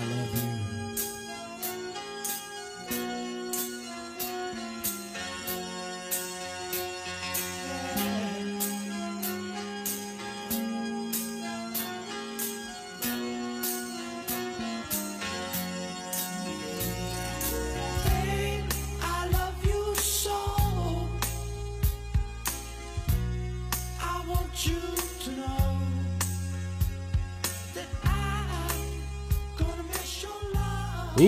[0.00, 0.49] I love you.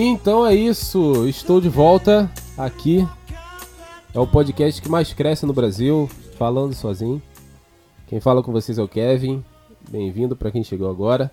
[0.05, 3.07] Então é isso, estou de volta aqui.
[4.13, 7.21] É o podcast que mais cresce no Brasil, falando sozinho.
[8.05, 9.41] Quem fala com vocês é o Kevin.
[9.89, 11.31] Bem-vindo para quem chegou agora.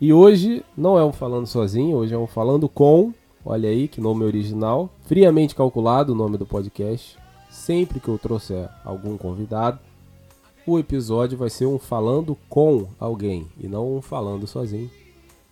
[0.00, 3.14] E hoje não é um falando sozinho, hoje é um falando com.
[3.46, 7.16] Olha aí que nome original, friamente calculado o nome do podcast.
[7.48, 9.78] Sempre que eu trouxer algum convidado,
[10.66, 14.90] o episódio vai ser um falando com alguém e não um falando sozinho.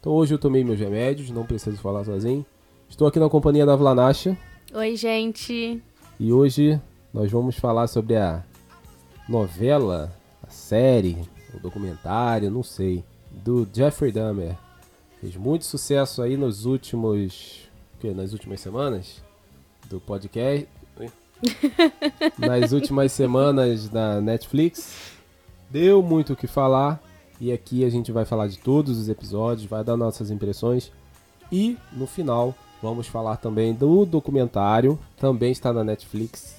[0.03, 2.45] Então hoje eu tomei meus remédios, não preciso falar sozinho.
[2.89, 4.37] Estou aqui na companhia da Vlanacha
[4.75, 5.81] Oi, gente.
[6.19, 6.81] e hoje
[7.15, 8.43] nós vamos falar sobre a
[9.29, 11.17] novela, a série,
[11.55, 14.57] o documentário, não sei, do Jeffrey Dahmer.
[15.21, 18.11] Fez muito sucesso aí nos últimos, o quê?
[18.11, 19.23] nas últimas semanas
[19.89, 20.67] do podcast.
[22.39, 25.13] Nas últimas semanas da Netflix.
[25.71, 27.01] Deu muito o que falar
[27.43, 30.93] e aqui a gente vai falar de todos os episódios, vai dar nossas impressões
[31.51, 36.55] e no final vamos falar também do documentário, também está na Netflix,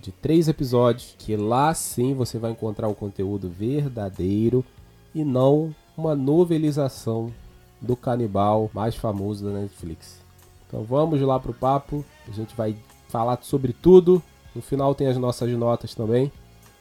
[0.00, 4.64] de três episódios, que lá sim você vai encontrar um conteúdo verdadeiro
[5.12, 7.32] e não uma novelização
[7.80, 10.20] do canibal mais famoso da Netflix.
[10.68, 12.76] Então vamos lá pro papo, a gente vai
[13.08, 14.22] falar sobre tudo.
[14.54, 16.30] No final tem as nossas notas também.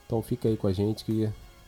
[0.06, 1.28] Então fica aí com a gente que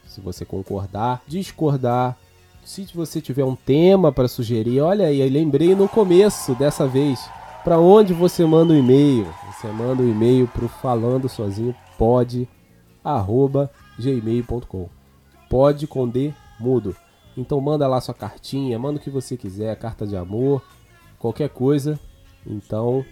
[0.09, 2.17] se você concordar, discordar,
[2.65, 7.29] se você tiver um tema para sugerir, olha aí, lembrei no começo dessa vez.
[7.63, 9.27] Para onde você manda um e-mail?
[9.51, 12.47] Você manda um e-mail pro falando sozinho pode
[13.97, 14.89] gmail.com.
[15.49, 16.95] Pode com D mudo.
[17.37, 20.63] Então manda lá sua cartinha, manda o que você quiser, carta de amor,
[21.17, 21.99] qualquer coisa.
[22.45, 23.05] Então,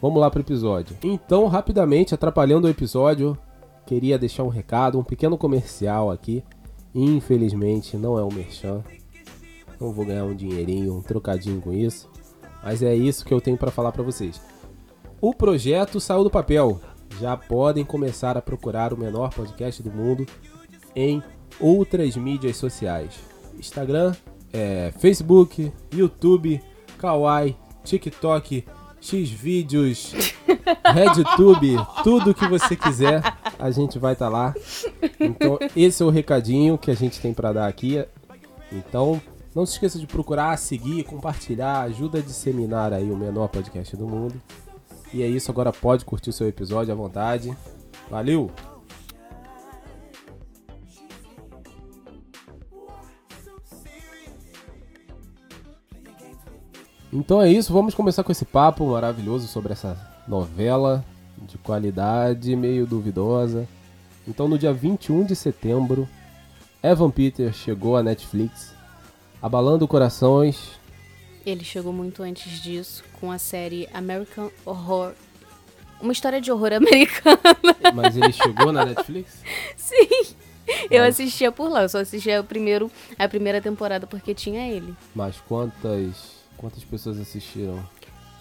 [0.00, 0.96] vamos lá pro episódio.
[1.02, 3.36] Então, rapidamente, atrapalhando o episódio,
[3.90, 6.44] queria deixar um recado, um pequeno comercial aqui.
[6.94, 8.84] Infelizmente, não é um merchan.
[9.80, 12.08] Não vou ganhar um dinheirinho, um trocadinho com isso.
[12.62, 14.40] Mas é isso que eu tenho para falar para vocês.
[15.20, 16.80] O projeto saiu do papel.
[17.20, 20.24] Já podem começar a procurar o menor podcast do mundo
[20.94, 21.20] em
[21.58, 23.18] outras mídias sociais.
[23.58, 24.14] Instagram,
[24.52, 26.62] é, Facebook, YouTube,
[26.96, 28.64] Kawaii, TikTok,
[29.00, 30.12] Xvideos,
[30.84, 33.22] RedTube, tudo que você quiser,
[33.60, 34.54] a gente vai estar lá.
[35.20, 38.04] Então, esse é o recadinho que a gente tem para dar aqui.
[38.72, 39.20] Então,
[39.54, 44.06] não se esqueça de procurar, seguir, compartilhar, ajuda a disseminar aí o menor podcast do
[44.06, 44.40] mundo.
[45.12, 47.54] E é isso, agora pode curtir o seu episódio à vontade.
[48.08, 48.50] Valeu!
[57.12, 59.98] Então é isso, vamos começar com esse papo maravilhoso sobre essa
[60.28, 61.04] novela
[61.42, 63.66] de qualidade meio duvidosa.
[64.26, 66.08] Então no dia 21 de setembro,
[66.82, 68.74] Evan Peters chegou à Netflix,
[69.40, 70.78] abalando corações.
[71.44, 75.12] Ele chegou muito antes disso com a série American Horror.
[76.00, 77.38] Uma história de horror americana.
[77.94, 79.42] Mas ele chegou na Netflix?
[79.76, 80.34] Sim.
[80.90, 84.94] Eu assistia por lá, eu só assistia o primeiro, a primeira temporada porque tinha ele.
[85.14, 87.82] Mas quantas quantas pessoas assistiram?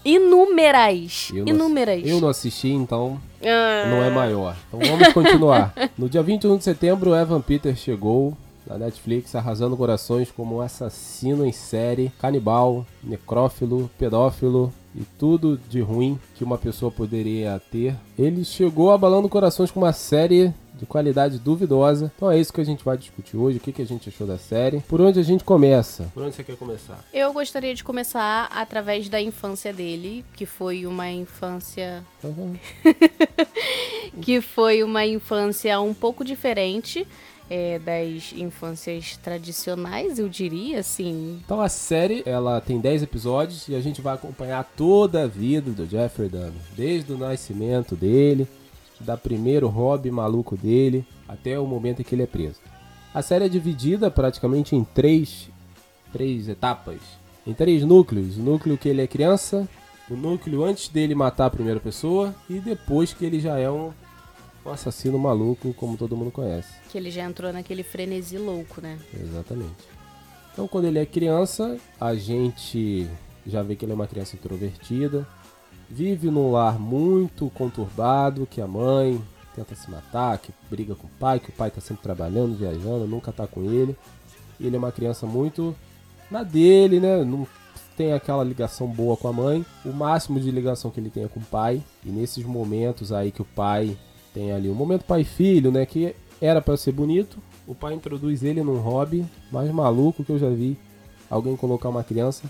[0.06, 1.30] Inúmeras.
[1.34, 2.02] Eu não- Inúmeras.
[2.06, 3.88] Eu não assisti, então Ah.
[3.90, 4.56] não é maior.
[4.68, 5.74] Então vamos continuar.
[5.98, 8.36] No dia 21 de setembro, Evan Peters chegou
[8.68, 15.82] na Netflix arrasando corações como um assassino em série, canibal, necrófilo, pedófilo e tudo de
[15.82, 17.96] ruim que uma pessoa poderia ter.
[18.18, 22.12] Ele chegou abalando corações com uma série de qualidade duvidosa.
[22.16, 23.57] Então é isso que a gente vai discutir hoje.
[23.57, 24.79] O que, que a gente achou da série?
[24.81, 26.09] Por onde a gente começa?
[26.13, 27.00] Por onde você quer começar?
[27.13, 32.59] Eu gostaria de começar através da infância dele, que foi uma infância vamos.
[34.21, 37.06] que foi uma infância um pouco diferente
[37.50, 41.42] é, das infâncias tradicionais, eu diria, assim.
[41.44, 45.71] Então a série, ela tem 10 episódios e a gente vai acompanhar toda a vida
[45.71, 48.48] do Jeffrey Dahmer, desde o nascimento dele,
[49.00, 52.60] da primeiro hobby maluco dele, até o momento em que ele é preso.
[53.13, 55.50] A série é dividida praticamente em três,
[56.12, 57.00] três etapas,
[57.46, 58.38] em três núcleos.
[58.38, 59.68] O núcleo que ele é criança,
[60.10, 63.92] o núcleo antes dele matar a primeira pessoa e depois que ele já é um,
[64.66, 66.69] um assassino maluco, como todo mundo conhece.
[66.90, 69.00] Que ele já entrou naquele frenesi louco, né?
[69.13, 69.88] Exatamente.
[70.54, 73.07] Então, quando ele é criança, a gente
[73.45, 75.28] já vê que ele é uma criança introvertida,
[75.89, 79.21] vive num lar muito conturbado, que a mãe
[79.56, 83.07] tenta se matar, que briga com o pai, que o pai tá sempre trabalhando, viajando,
[83.07, 83.95] nunca tá com ele.
[84.59, 85.75] E ele é uma criança muito
[86.30, 87.24] na dele, né?
[87.24, 87.47] Não
[87.97, 89.65] tem aquela ligação boa com a mãe.
[89.83, 91.83] O máximo de ligação que ele tem é com o pai.
[92.06, 93.97] E nesses momentos aí que o pai
[94.33, 95.85] tem ali, o momento pai filho, né?
[95.85, 100.39] Que era para ser bonito, o pai introduz ele num hobby mais maluco que eu
[100.39, 100.77] já vi
[101.30, 102.50] alguém colocar uma criança,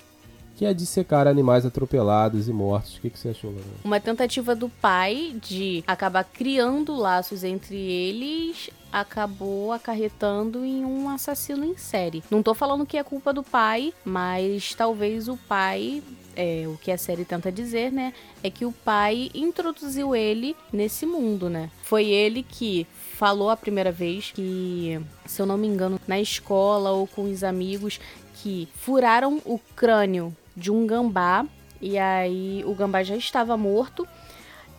[0.59, 2.97] que é dissecar animais atropelados e mortos.
[2.97, 3.71] O que, que você achou, Lorena?
[3.81, 11.63] Uma tentativa do pai de acabar criando laços entre eles acabou acarretando em um assassino
[11.63, 12.21] em série.
[12.29, 16.03] Não tô falando que é culpa do pai, mas talvez o pai
[16.35, 18.13] é, o que a série tenta dizer, né,
[18.43, 21.69] é que o pai introduziu ele nesse mundo, né?
[21.83, 22.85] Foi ele que
[23.15, 27.45] falou a primeira vez que, se eu não me engano, na escola ou com os
[27.45, 27.99] amigos,
[28.41, 31.45] que furaram o crânio de um gambá
[31.81, 34.07] e aí o gambá já estava morto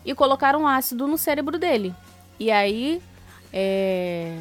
[0.05, 1.95] e colocaram ácido no cérebro dele.
[2.39, 3.03] E aí
[3.53, 4.37] é,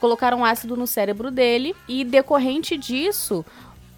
[0.00, 3.44] colocaram ácido no cérebro dele e decorrente disso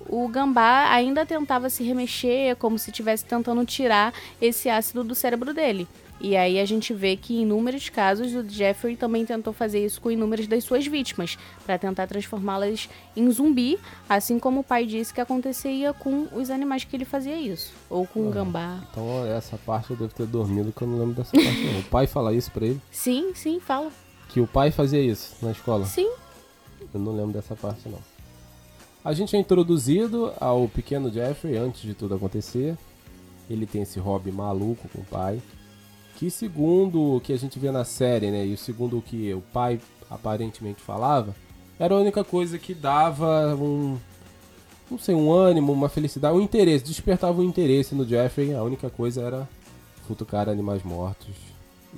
[0.09, 5.55] o gambá ainda tentava se remexer como se estivesse tentando tirar esse ácido do cérebro
[5.55, 5.87] dele.
[6.21, 10.01] E aí a gente vê que em inúmeros casos o Jeffrey também tentou fazer isso
[10.03, 15.15] com inúmeras das suas vítimas, para tentar transformá-las em zumbi, assim como o pai disse
[15.15, 18.33] que acontecia com os animais que ele fazia isso, ou com o Ah.
[18.33, 18.81] gambá.
[18.91, 21.81] Então essa parte eu devo ter dormido que eu não lembro dessa parte não.
[21.81, 22.81] O pai fala isso pra ele?
[22.91, 23.91] Sim, sim, fala.
[24.29, 25.87] Que o pai fazia isso na escola?
[25.87, 26.11] Sim.
[26.93, 27.99] Eu não lembro dessa parte não.
[29.03, 32.77] A gente é introduzido ao pequeno Jeffrey antes de tudo acontecer.
[33.49, 35.41] Ele tem esse hobby maluco com o pai.
[36.21, 38.45] Que segundo o que a gente vê na série, né?
[38.45, 39.81] E segundo o que o pai
[40.11, 41.35] aparentemente falava,
[41.79, 43.97] era a única coisa que dava um.
[44.91, 48.53] Não sei, um ânimo, uma felicidade, um interesse, despertava um interesse no Jeffrey.
[48.53, 49.49] A única coisa era
[50.07, 51.35] futucar animais mortos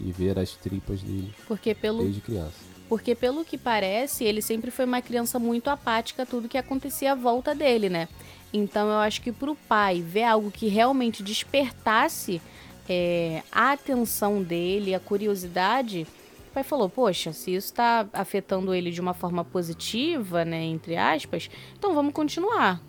[0.01, 2.55] e ver as tripas dele Porque pelo desde criança.
[2.89, 7.11] Porque pelo que parece, ele sempre foi uma criança muito apática a tudo que acontecia
[7.11, 8.09] à volta dele, né?
[8.53, 12.41] Então eu acho que pro pai ver algo que realmente despertasse
[12.89, 16.07] é, a atenção dele, a curiosidade,
[16.51, 20.97] o pai falou, poxa, se isso tá afetando ele de uma forma positiva, né, entre
[20.97, 22.81] aspas, então vamos continuar.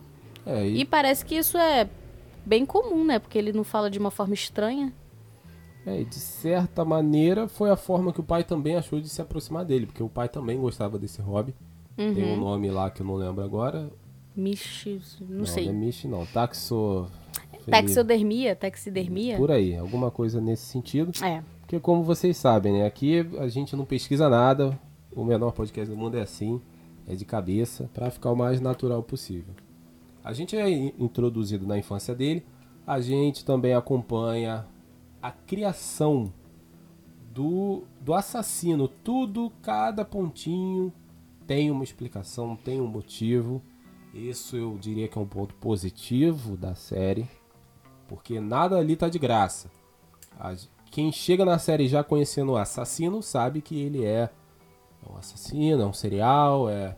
[0.45, 1.90] É, e E parece que isso é
[2.45, 3.19] bem comum, né?
[3.19, 4.94] Porque ele não fala de uma forma estranha.
[5.86, 9.22] É, e de certa maneira foi a forma que o pai também achou de se
[9.22, 11.54] aproximar dele, porque o pai também gostava desse hobby.
[11.96, 13.89] Tem um nome lá que eu não lembro agora.
[14.36, 14.88] Mish,
[15.22, 15.66] não, não, sei.
[15.66, 16.25] não é Mish, não.
[16.25, 17.07] Taxo...
[17.71, 19.38] Taxidermia, taxidermia.
[19.38, 21.12] Por aí, alguma coisa nesse sentido.
[21.24, 21.44] É.
[21.62, 22.86] Porque como vocês sabem, né?
[22.86, 24.77] Aqui a gente não pesquisa nada.
[25.15, 26.62] O menor podcast do mundo é assim.
[27.07, 29.54] É de cabeça, para ficar o mais natural possível.
[30.24, 32.45] A gente é in- introduzido na infância dele.
[32.88, 34.65] A gente também acompanha
[35.21, 36.31] a criação
[37.33, 38.88] do, do assassino.
[38.88, 40.94] Tudo, cada pontinho
[41.45, 43.62] tem uma explicação, tem um motivo.
[44.13, 47.27] Isso eu diria que é um ponto positivo da série.
[48.13, 49.71] Porque nada ali tá de graça.
[50.92, 54.30] Quem chega na série já conhecendo o assassino sabe que ele é
[55.10, 56.95] um assassino, é um serial, é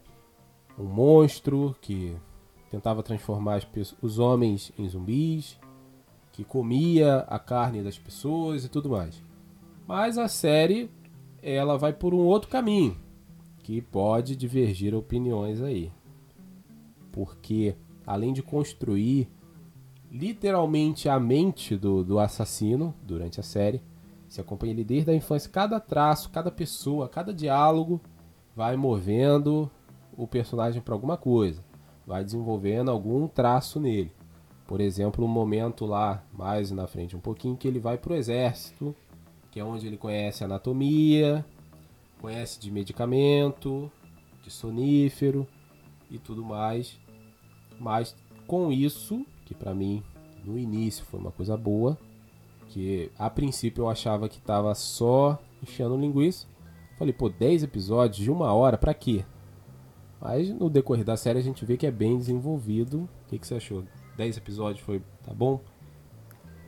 [0.78, 2.18] um monstro que
[2.70, 3.66] tentava transformar
[4.02, 5.58] os homens em zumbis,
[6.34, 9.24] que comia a carne das pessoas e tudo mais.
[9.88, 10.92] Mas a série
[11.42, 12.98] ela vai por um outro caminho
[13.60, 15.94] que pode divergir opiniões aí.
[17.10, 17.74] Porque
[18.06, 19.30] além de construir
[20.16, 23.82] literalmente a mente do, do assassino durante a série.
[24.30, 25.50] Você acompanha ele desde a infância.
[25.52, 28.00] Cada traço, cada pessoa, cada diálogo
[28.56, 29.70] vai movendo
[30.18, 31.62] o personagem para alguma coisa.
[32.08, 34.12] Vai desenvolvendo algum traço nele.
[34.66, 38.96] Por exemplo, um momento lá, mais na frente um pouquinho, que ele vai pro exército,
[39.52, 41.46] que é onde ele conhece anatomia,
[42.22, 43.92] conhece de medicamento,
[44.44, 45.46] de sonífero
[46.10, 46.98] e tudo mais.
[47.80, 48.16] Mas
[48.48, 50.04] com isso, que pra mim
[50.44, 51.98] no início foi uma coisa boa,
[52.68, 56.48] que a princípio eu achava que tava só enchendo linguiça.
[56.98, 59.26] Falei, pô, 10 episódios de uma hora, pra quê?
[60.20, 63.10] Mas no decorrer da série a gente vê que é bem desenvolvido.
[63.26, 63.84] O que, que você achou?
[64.18, 65.02] 10 episódios foi.
[65.24, 65.60] tá bom?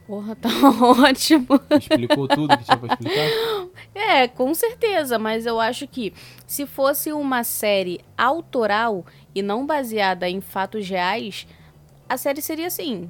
[0.05, 0.50] Porra, tá
[1.07, 1.48] ótimo.
[1.77, 3.67] Explicou tudo que tinha pra explicar?
[3.93, 6.13] É, com certeza, mas eu acho que
[6.46, 9.05] se fosse uma série autoral
[9.36, 11.48] e não baseada em fatos reais,
[12.08, 13.10] a série seria assim,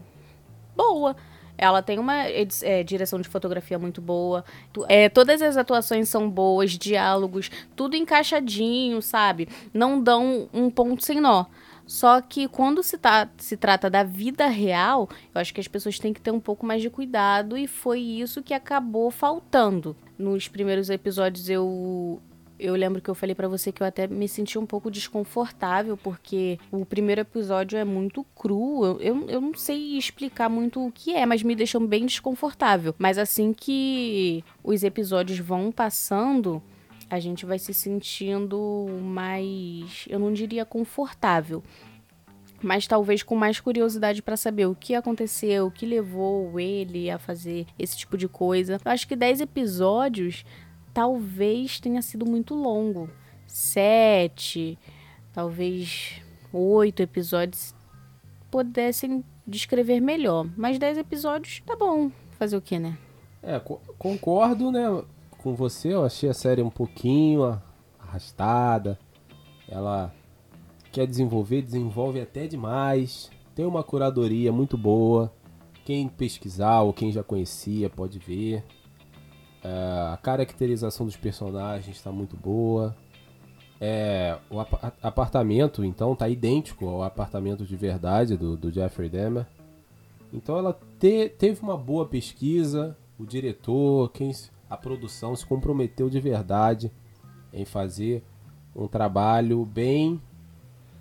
[0.76, 1.16] boa.
[1.58, 4.46] Ela tem uma é, direção de fotografia muito boa.
[4.88, 9.50] É, todas as atuações são boas, diálogos, tudo encaixadinho, sabe?
[9.74, 11.46] Não dão um ponto sem nó.
[11.88, 15.98] Só que quando se, tá, se trata da vida real, eu acho que as pessoas
[15.98, 19.96] têm que ter um pouco mais de cuidado e foi isso que acabou faltando.
[20.18, 22.22] Nos primeiros episódios eu
[22.60, 25.96] eu lembro que eu falei pra você que eu até me senti um pouco desconfortável,
[25.98, 28.86] porque o primeiro episódio é muito cru.
[28.86, 32.96] Eu, eu, eu não sei explicar muito o que é, mas me deixou bem desconfortável.
[32.98, 36.62] Mas assim que os episódios vão passando,
[37.10, 41.64] a gente vai se sentindo mais, eu não diria confortável,
[42.62, 47.20] mas talvez com mais curiosidade para saber o que aconteceu, o que levou ele a
[47.20, 48.80] fazer esse tipo de coisa.
[48.84, 50.44] Eu acho que 10 episódios
[50.98, 53.08] talvez tenha sido muito longo.
[53.46, 54.80] Sete,
[55.32, 56.20] talvez
[56.52, 57.76] oito episódios
[58.50, 60.50] pudessem descrever melhor.
[60.58, 62.10] Mas 10 episódios tá bom.
[62.32, 62.98] Fazer o que, né?
[63.44, 65.04] É, co- concordo, né,
[65.38, 65.94] com você.
[65.94, 67.62] Eu achei a série um pouquinho
[68.00, 68.98] arrastada.
[69.70, 70.12] Ela
[70.92, 73.30] quer desenvolver, desenvolve até demais.
[73.54, 75.32] Tem uma curadoria muito boa.
[75.86, 78.64] Quem pesquisar ou quem já conhecia pode ver.
[79.64, 79.70] É,
[80.14, 82.96] a caracterização dos personagens está muito boa.
[83.80, 89.10] É, o apa- a- apartamento, então, tá idêntico ao apartamento de verdade do, do Jeffrey
[89.10, 89.46] Dahmer.
[90.34, 94.32] Então ela te- teve uma boa pesquisa, o diretor, quem,
[94.70, 96.92] a produção se comprometeu de verdade
[97.54, 98.24] em fazer
[98.76, 100.22] um trabalho bem,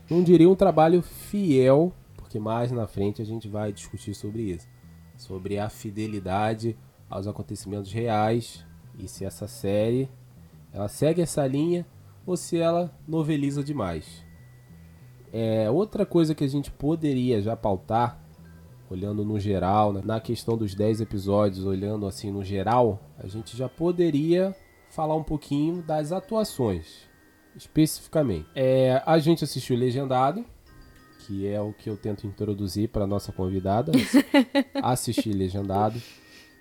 [0.09, 4.69] não diria um trabalho fiel, porque mais na frente a gente vai discutir sobre isso,
[5.17, 6.77] sobre a fidelidade
[7.09, 8.65] aos acontecimentos reais
[8.99, 10.09] e se essa série
[10.73, 11.87] ela segue essa linha
[12.27, 14.25] ou se ela noveliza demais.
[15.33, 18.21] É, outra coisa que a gente poderia já pautar
[18.91, 23.69] olhando no geral, na questão dos 10 episódios, olhando assim no geral, a gente já
[23.69, 24.55] poderia
[24.91, 27.09] falar um pouquinho das atuações,
[27.57, 28.47] especificamente.
[28.55, 30.45] É, a gente assistiu Legendado,
[31.21, 33.93] que é o que eu tento introduzir para nossa convidada,
[34.83, 36.01] assistir Legendado,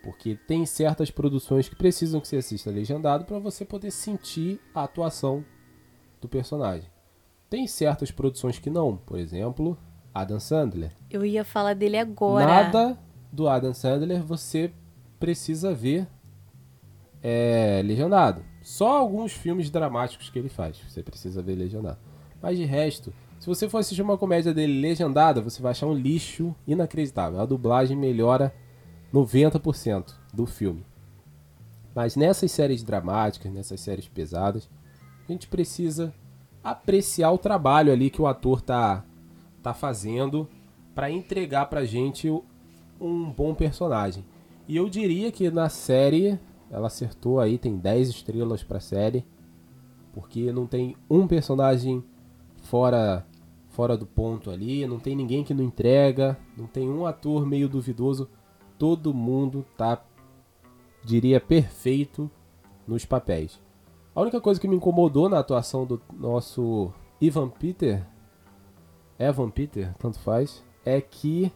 [0.05, 4.83] porque tem certas produções que precisam que você assista Legendado para você poder sentir a
[4.83, 5.43] atuação
[6.21, 6.87] do personagem.
[7.49, 9.75] Tem certas produções que não, por exemplo,
[10.13, 10.91] Adam Sandler.
[11.09, 12.45] Eu ia falar dele agora.
[12.45, 12.99] Nada
[13.31, 14.71] do Adam Sandler você
[15.19, 16.07] precisa ver
[17.23, 18.43] é, legendado.
[18.61, 20.77] Só alguns filmes dramáticos que ele faz.
[20.87, 21.97] Você precisa ver legendado.
[22.39, 25.95] Mas de resto, se você for assistir uma comédia dele legendada, você vai achar um
[25.95, 27.39] lixo inacreditável.
[27.39, 28.53] A dublagem melhora
[29.15, 30.85] 90% do filme.
[31.95, 34.69] Mas nessas séries dramáticas, nessas séries pesadas,
[35.27, 36.13] a gente precisa
[36.61, 39.05] apreciar o trabalho ali que o ator tá,
[39.63, 40.49] tá fazendo
[40.93, 42.29] para entregar pra gente
[42.99, 44.25] um bom personagem.
[44.67, 46.37] E eu diria que na série
[46.69, 49.25] ela acertou aí, tem 10 estrelas pra série,
[50.13, 52.03] porque não tem um personagem
[52.63, 53.25] fora
[53.69, 57.67] fora do ponto ali, não tem ninguém que não entrega, não tem um ator meio
[57.67, 58.29] duvidoso,
[58.77, 60.01] todo mundo tá
[61.03, 62.29] diria perfeito
[62.87, 63.59] nos papéis.
[64.15, 68.05] A única coisa que me incomodou na atuação do nosso Ivan Peter,
[69.19, 71.51] Evan Peter, tanto faz, é que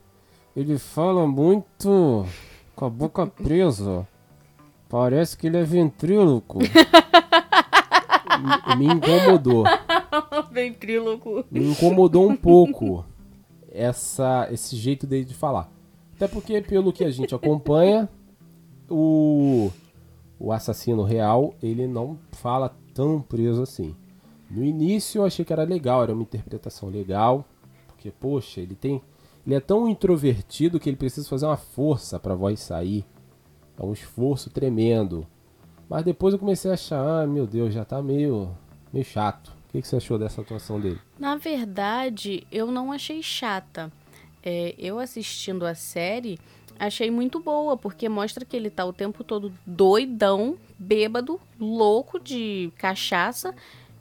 [0.55, 2.25] ele fala muito
[2.75, 4.07] com a boca presa.
[4.87, 6.59] Parece que ele é ventríloco.
[8.77, 9.63] me, incomodou.
[10.51, 11.45] Ventríloco.
[11.51, 13.05] Me incomodou um pouco
[13.71, 15.69] essa, esse jeito dele de falar.
[16.19, 18.09] Até porque, pelo que a gente acompanha,
[18.89, 19.71] o,
[20.37, 23.95] o assassino real, ele não fala tão preso assim.
[24.51, 27.45] No início eu achei que era legal, era uma interpretação legal,
[27.87, 29.01] porque poxa, ele tem
[29.47, 33.05] ele é tão introvertido que ele precisa fazer uma força para a voz sair.
[33.77, 35.25] É um esforço tremendo.
[35.89, 38.51] Mas depois eu comecei a achar, ah, meu Deus, já tá meio
[38.91, 39.55] meio chato.
[39.69, 40.99] O que, que você achou dessa atuação dele?
[41.17, 43.89] Na verdade, eu não achei chata.
[44.43, 46.39] É, eu assistindo a série,
[46.79, 52.71] achei muito boa, porque mostra que ele tá o tempo todo doidão, bêbado, louco de
[52.77, 53.53] cachaça,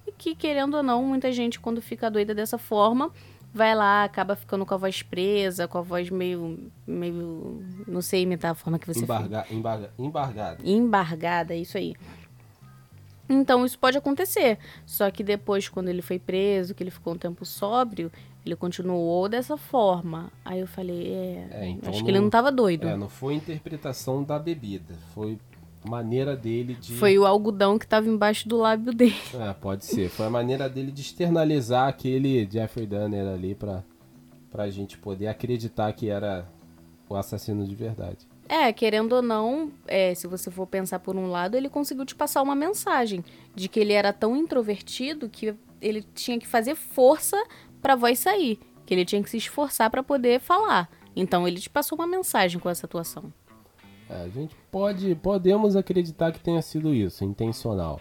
[0.07, 3.11] e que, querendo ou não, muita gente, quando fica doida dessa forma,
[3.52, 6.71] vai lá, acaba ficando com a voz presa, com a voz meio.
[6.87, 7.62] meio.
[7.87, 9.00] não sei imitar a forma que você.
[9.00, 10.62] Embarga, embarga, embargado.
[10.64, 11.95] embargada, isso aí.
[13.28, 14.59] Então isso pode acontecer.
[14.87, 18.11] Só que depois, quando ele foi preso, que ele ficou um tempo sóbrio,
[18.48, 20.30] ele continuou dessa forma.
[20.44, 22.88] Aí eu falei, é, É, então acho não- que ele não tava doido.
[22.88, 25.38] É, não foi interpretação da bebida, foi
[25.84, 26.92] maneira dele de.
[26.94, 29.14] Foi o algodão que tava embaixo do lábio dele.
[29.38, 30.08] É, pode ser.
[30.08, 33.84] Foi a maneira dele de externalizar aquele Jeffrey Dahmer ali pra,
[34.50, 36.48] pra gente poder acreditar que era
[37.08, 38.26] o assassino de verdade.
[38.48, 42.14] É, querendo ou não, é, se você for pensar por um lado, ele conseguiu te
[42.14, 43.22] passar uma mensagem
[43.54, 47.36] de que ele era tão introvertido que ele tinha que fazer força
[47.80, 50.88] pra voz sair, que ele tinha que se esforçar pra poder falar.
[51.14, 53.32] Então ele te passou uma mensagem com essa atuação.
[54.08, 58.00] É, a gente pode, podemos acreditar que tenha sido isso, intencional.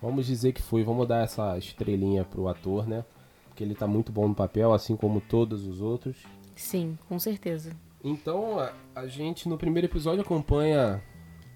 [0.00, 3.04] Vamos dizer que foi, vamos dar essa estrelinha pro ator, né?
[3.48, 6.16] Porque ele tá muito bom no papel, assim como todos os outros.
[6.56, 7.72] Sim, com certeza.
[8.02, 11.02] Então, a, a gente no primeiro episódio acompanha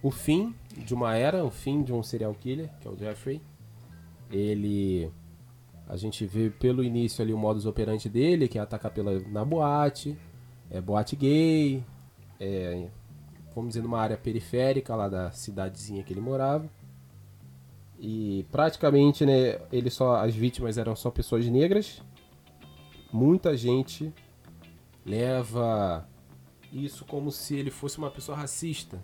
[0.02, 3.40] o fim de uma era, o fim de um serial killer, que é o Jeffrey.
[4.30, 5.10] Ele.
[5.88, 9.42] A gente vê pelo início ali o modus operandi dele, que é atacar pela, na
[9.42, 10.18] boate,
[10.70, 11.82] é boate gay,
[12.38, 12.88] é,
[13.54, 16.68] vamos dizer, numa área periférica lá da cidadezinha que ele morava.
[17.98, 22.02] E praticamente, né, ele só, as vítimas eram só pessoas negras.
[23.10, 24.12] Muita gente
[25.06, 26.06] leva
[26.70, 29.02] isso como se ele fosse uma pessoa racista.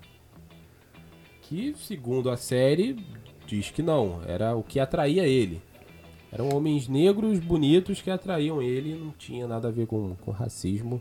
[1.40, 3.04] Que, segundo a série,
[3.46, 4.22] diz que não.
[4.26, 5.62] Era o que atraía ele.
[6.34, 8.98] Eram homens negros bonitos que atraíam ele.
[8.98, 11.00] Não tinha nada a ver com, com racismo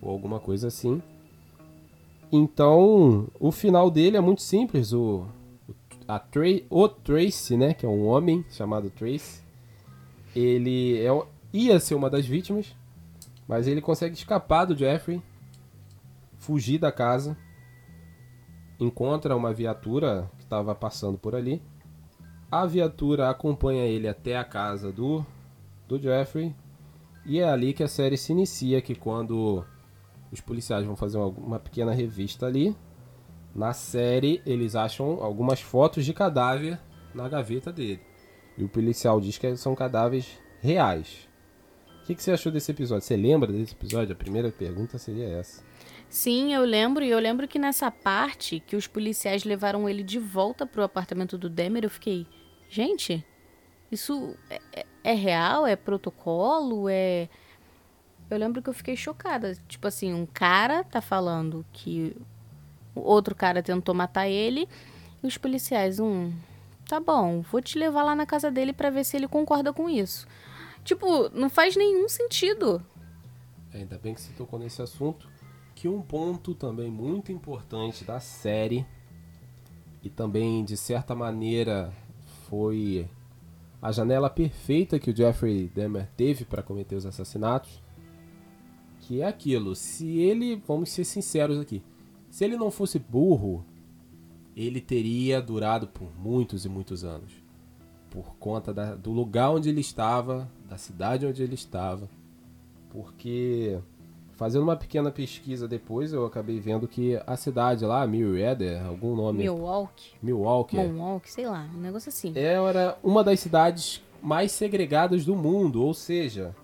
[0.00, 1.02] ou alguma coisa assim.
[2.30, 4.92] Então, o final dele é muito simples.
[4.92, 5.26] O,
[6.06, 9.42] a Tra o Tracy, né, que é um homem chamado Tracy,
[10.36, 11.08] ele é,
[11.52, 12.72] ia ser uma das vítimas,
[13.48, 15.20] mas ele consegue escapar do Jeffrey,
[16.38, 17.36] fugir da casa,
[18.78, 21.60] encontra uma viatura que estava passando por ali.
[22.50, 25.24] A viatura acompanha ele até a casa do,
[25.86, 26.52] do Jeffrey.
[27.24, 29.64] E é ali que a série se inicia, que quando
[30.32, 32.76] os policiais vão fazer uma, pequena revista ali,
[33.54, 36.78] na série eles acham algumas fotos de cadáver
[37.14, 38.00] na gaveta dele.
[38.58, 41.28] E o policial diz que são cadáveres reais.
[42.02, 43.06] O que, que você achou desse episódio?
[43.06, 44.12] Você lembra desse episódio?
[44.12, 45.62] A primeira pergunta seria essa.
[46.08, 50.18] Sim, eu lembro, e eu lembro que nessa parte que os policiais levaram ele de
[50.18, 52.26] volta pro apartamento do Demer, eu fiquei,
[52.70, 53.24] gente,
[53.92, 55.66] isso é, é- é real?
[55.66, 56.88] É protocolo?
[56.88, 57.28] É.
[58.30, 59.56] Eu lembro que eu fiquei chocada.
[59.68, 62.16] Tipo assim, um cara tá falando que
[62.94, 64.68] outro cara tentou matar ele,
[65.22, 66.32] e os policiais, um.
[66.88, 69.88] Tá bom, vou te levar lá na casa dele pra ver se ele concorda com
[69.88, 70.26] isso.
[70.84, 72.84] Tipo, não faz nenhum sentido.
[73.72, 75.28] Ainda bem que você tocou nesse assunto.
[75.74, 78.84] Que um ponto também muito importante da série
[80.02, 81.92] e também de certa maneira
[82.50, 83.08] foi
[83.80, 87.80] a janela perfeita que o Jeffrey Dahmer teve para cometer os assassinatos,
[89.00, 91.82] que é aquilo, se ele, vamos ser sinceros aqui,
[92.28, 93.64] se ele não fosse burro,
[94.54, 97.32] ele teria durado por muitos e muitos anos,
[98.10, 102.08] por conta da- do lugar onde ele estava, da cidade onde ele estava,
[102.90, 103.78] porque
[104.40, 109.40] fazendo uma pequena pesquisa depois eu acabei vendo que a cidade lá, Merriweather, algum nome,
[109.40, 112.32] Milwaukee, Milwaukee, Monwalk, sei lá, um negócio assim.
[112.34, 116.56] era uma das cidades mais segregadas do mundo, ou seja,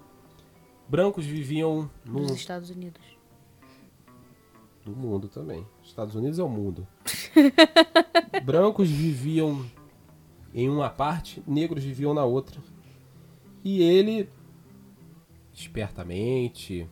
[0.88, 3.02] brancos viviam num Dos Estados Unidos.
[4.82, 5.66] do mundo também.
[5.84, 6.88] Estados Unidos é o mundo.
[8.42, 9.66] brancos viviam
[10.54, 12.58] em uma parte, negros viviam na outra.
[13.62, 14.30] E ele
[15.52, 16.88] espertamente,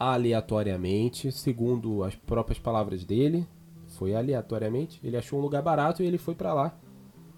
[0.00, 3.46] aleatoriamente, segundo as próprias palavras dele,
[3.86, 6.74] foi aleatoriamente, ele achou um lugar barato e ele foi pra lá,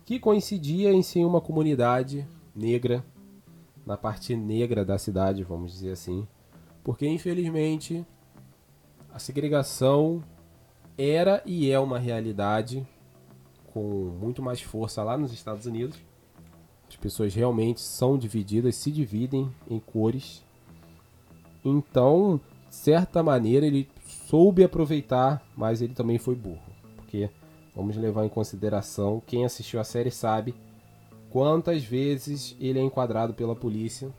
[0.05, 3.05] que coincidia em ser uma comunidade negra
[3.85, 6.27] na parte negra da cidade, vamos dizer assim,
[6.85, 8.07] porque infelizmente
[9.13, 10.23] a segregação
[10.97, 12.87] era e é uma realidade
[13.73, 15.99] com muito mais força lá nos Estados Unidos.
[16.89, 20.45] As pessoas realmente são divididas, se dividem em cores.
[21.65, 22.41] Então,
[22.73, 26.73] certa maneira, ele soube aproveitar, mas ele também foi burro.
[26.97, 27.31] Porque
[27.77, 30.55] vamos levar em consideração, quem assistiu a série sabe
[31.31, 34.11] quantas vezes ele é enquadrado pela polícia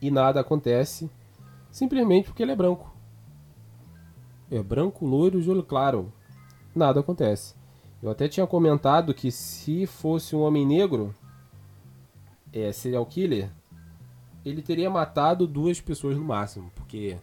[0.00, 1.10] e nada acontece,
[1.70, 2.94] simplesmente porque ele é branco.
[4.50, 6.12] É branco, loiro, de olho claro.
[6.74, 7.54] Nada acontece.
[8.00, 11.14] Eu até tinha comentado que se fosse um homem negro,
[12.52, 13.50] é, serial killer,
[14.44, 17.18] ele teria matado duas pessoas no máximo, porque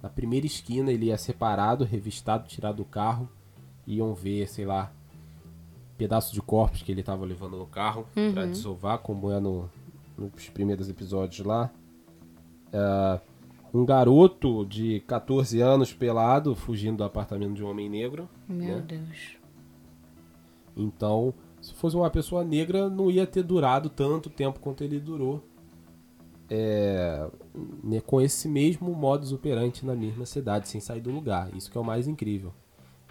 [0.00, 3.28] na primeira esquina ele ia separado, revistado, tirado do carro,
[3.84, 4.92] iam ver, sei lá,
[5.96, 9.68] pedaço de corpos que ele estava levando no carro pra desovar, como é no,
[10.16, 11.68] nos primeiros episódios lá.
[12.72, 13.20] Ah,
[13.74, 18.28] um garoto de 14 anos pelado fugindo do apartamento de um homem negro.
[18.48, 18.84] Meu né?
[18.86, 19.36] Deus.
[20.76, 25.42] Então, se fosse uma pessoa negra, não ia ter durado tanto tempo quanto ele durou.
[26.50, 27.28] É,
[27.84, 31.54] né, com esse mesmo modus operandi na mesma cidade, sem sair do lugar.
[31.54, 32.52] Isso que é o mais incrível.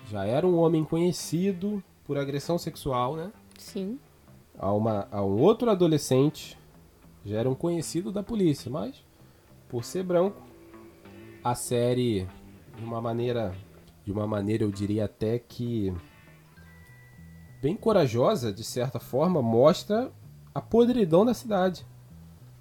[0.09, 3.31] Já era um homem conhecido por agressão sexual, né?
[3.57, 3.99] Sim.
[4.57, 6.57] A, uma, a um outro adolescente.
[7.25, 9.03] já era um conhecido da polícia, mas
[9.69, 10.41] por ser branco,
[11.43, 12.27] a série
[12.77, 13.53] de uma maneira,
[14.05, 15.93] de uma maneira eu diria até que
[17.61, 20.11] bem corajosa, de certa forma, mostra
[20.53, 21.85] a podridão da cidade.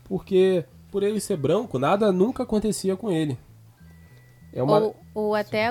[0.07, 3.37] Porque por ele ser branco, nada nunca acontecia com ele.
[4.53, 5.67] É uma Ou, ou até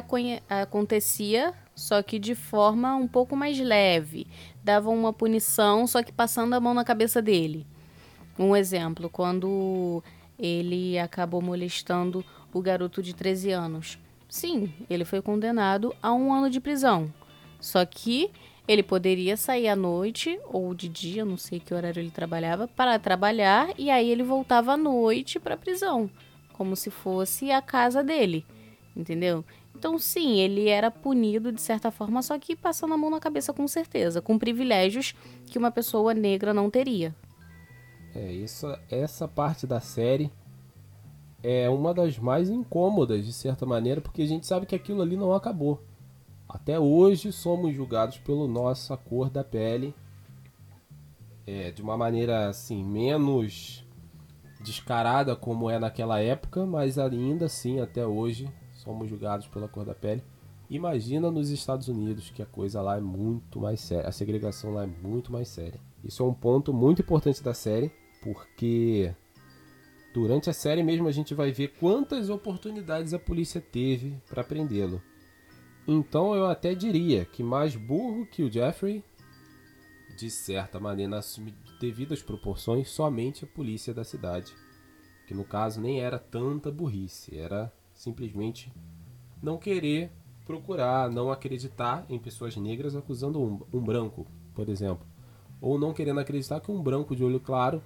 [0.50, 4.28] acontecia, só que de forma um pouco mais leve.
[4.64, 7.66] Davam uma punição, só que passando a mão na cabeça dele.
[8.38, 10.04] Um exemplo, quando
[10.38, 13.98] ele acabou molestando o garoto de 13 anos.
[14.30, 17.12] Sim, ele foi condenado a um ano de prisão.
[17.60, 18.30] Só que
[18.68, 22.98] ele poderia sair à noite ou de dia, não sei que horário ele trabalhava, para
[22.98, 26.10] trabalhar e aí ele voltava à noite para a prisão,
[26.54, 28.46] como se fosse a casa dele,
[28.96, 29.44] entendeu?
[29.76, 33.54] Então, sim, ele era punido de certa forma, só que passando a mão na cabeça
[33.54, 35.14] com certeza, com privilégios
[35.46, 37.14] que uma pessoa negra não teria.
[38.16, 40.32] É, isso, essa parte da série
[41.44, 45.18] é uma das mais incômodas, de certa maneira, porque a gente sabe que aquilo ali
[45.18, 45.84] não acabou.
[46.56, 49.94] Até hoje somos julgados pela nossa cor da pele,
[51.46, 53.86] é, de uma maneira assim, menos
[54.62, 59.94] descarada como é naquela época, mas ainda assim, até hoje, somos julgados pela cor da
[59.94, 60.24] pele.
[60.70, 64.84] Imagina nos Estados Unidos que a coisa lá é muito mais séria, a segregação lá
[64.84, 65.82] é muito mais séria.
[66.06, 67.92] Isso é um ponto muito importante da série,
[68.24, 69.14] porque
[70.14, 75.02] durante a série mesmo a gente vai ver quantas oportunidades a polícia teve para prendê-lo.
[75.88, 79.04] Então eu até diria que mais burro que o Jeffrey,
[80.18, 81.40] de certa maneira, nas
[81.80, 84.54] devidas proporções, somente a polícia da cidade.
[85.28, 88.72] Que no caso nem era tanta burrice, era simplesmente
[89.42, 90.12] não querer
[90.46, 95.06] procurar, não acreditar em pessoas negras acusando um, um branco, por exemplo.
[95.62, 97.82] Ou não querendo acreditar que um branco de olho claro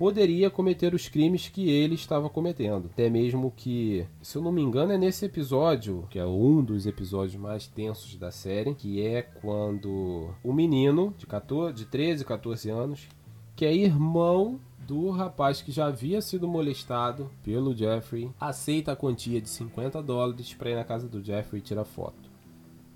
[0.00, 2.88] poderia cometer os crimes que ele estava cometendo.
[2.90, 6.86] Até mesmo que, se eu não me engano, é nesse episódio, que é um dos
[6.86, 12.70] episódios mais tensos da série, que é quando o menino de 14, de 13, 14
[12.70, 13.08] anos,
[13.54, 14.58] que é irmão
[14.88, 20.54] do rapaz que já havia sido molestado pelo Jeffrey, aceita a quantia de 50 dólares
[20.54, 22.30] para ir na casa do Jeffrey e tirar foto.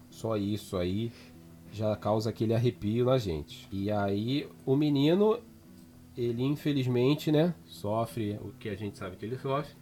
[0.08, 1.12] Só isso aí
[1.70, 3.68] já causa aquele arrepio na gente.
[3.70, 5.38] E aí o menino
[6.16, 9.74] ele infelizmente, né, sofre o que a gente sabe que ele sofre.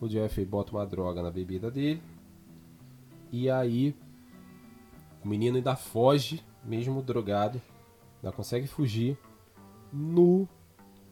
[0.00, 2.00] O Jeffrey bota uma droga na bebida dele.
[3.32, 3.94] E aí
[5.24, 7.60] o menino ainda foge, mesmo drogado,
[8.22, 9.18] ainda consegue fugir
[9.92, 10.48] nu,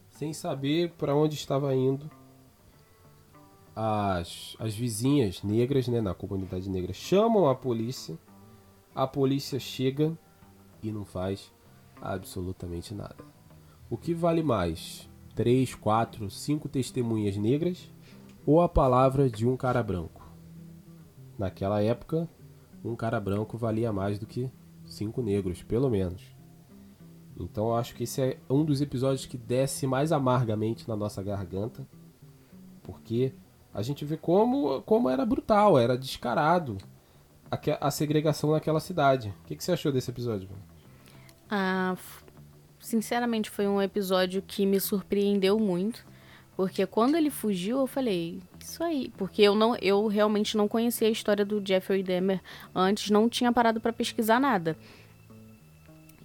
[0.09, 2.09] sem saber para onde estava indo.
[3.75, 8.17] As, as vizinhas negras, né, na comunidade negra, chamam a polícia.
[8.95, 10.17] A polícia chega
[10.81, 11.51] e não faz
[12.01, 13.36] absolutamente nada.
[13.89, 15.09] O que vale mais?
[15.33, 17.89] Três, quatro, cinco testemunhas negras
[18.45, 20.29] ou a palavra de um cara branco?
[21.37, 22.27] Naquela época,
[22.83, 24.51] um cara branco valia mais do que
[24.85, 26.21] cinco negros, pelo menos.
[27.39, 31.21] Então eu acho que esse é um dos episódios que desce mais amargamente na nossa
[31.21, 31.87] garganta,
[32.81, 33.33] porque
[33.73, 36.77] a gente vê como, como era brutal, era descarado
[37.49, 39.33] a, a segregação naquela cidade.
[39.43, 40.49] O que, que você achou desse episódio?
[41.49, 41.95] Ah,
[42.87, 46.05] sinceramente, foi um episódio que me surpreendeu muito.
[46.55, 49.11] Porque quando ele fugiu, eu falei, isso aí.
[49.17, 52.41] Porque eu não, eu realmente não conhecia a história do Jeffrey Dahmer
[52.73, 54.75] antes, não tinha parado pra pesquisar nada.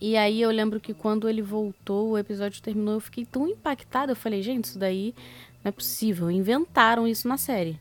[0.01, 4.13] E aí eu lembro que quando ele voltou, o episódio terminou, eu fiquei tão impactada.
[4.13, 5.15] Eu falei, gente, isso daí
[5.63, 6.31] não é possível.
[6.31, 7.79] Inventaram isso na série.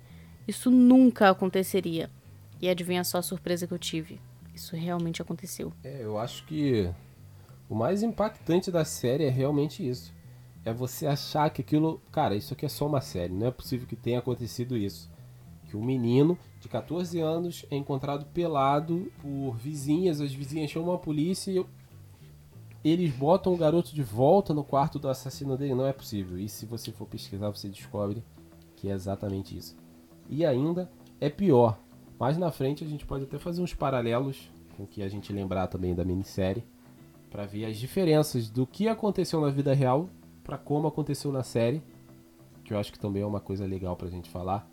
[0.48, 2.10] Isso nunca aconteceria.
[2.60, 4.20] E adivinha só a surpresa que eu tive.
[4.54, 5.72] Isso realmente aconteceu.
[5.84, 6.92] É, eu acho que
[7.72, 10.14] o mais impactante da série é realmente isso.
[10.66, 12.02] É você achar que aquilo.
[12.12, 13.32] Cara, isso aqui é só uma série.
[13.32, 15.10] Não é possível que tenha acontecido isso.
[15.70, 20.20] Que um menino de 14 anos é encontrado pelado por vizinhas.
[20.20, 21.66] As vizinhas chamam a polícia e
[22.84, 25.74] eles botam o garoto de volta no quarto do assassino dele.
[25.74, 26.38] Não é possível.
[26.38, 28.22] E se você for pesquisar, você descobre
[28.76, 29.78] que é exatamente isso.
[30.30, 31.80] E ainda é pior.
[32.20, 35.32] Mais na frente a gente pode até fazer uns paralelos com o que a gente
[35.32, 36.66] lembrar também da minissérie
[37.32, 40.10] para ver as diferenças do que aconteceu na vida real
[40.44, 41.82] para como aconteceu na série,
[42.66, 44.70] que eu acho que também é uma coisa legal pra gente falar.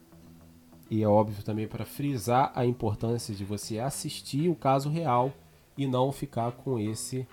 [0.91, 5.33] E é óbvio também para frisar a importância de você assistir o caso real
[5.77, 7.29] e não ficar com esse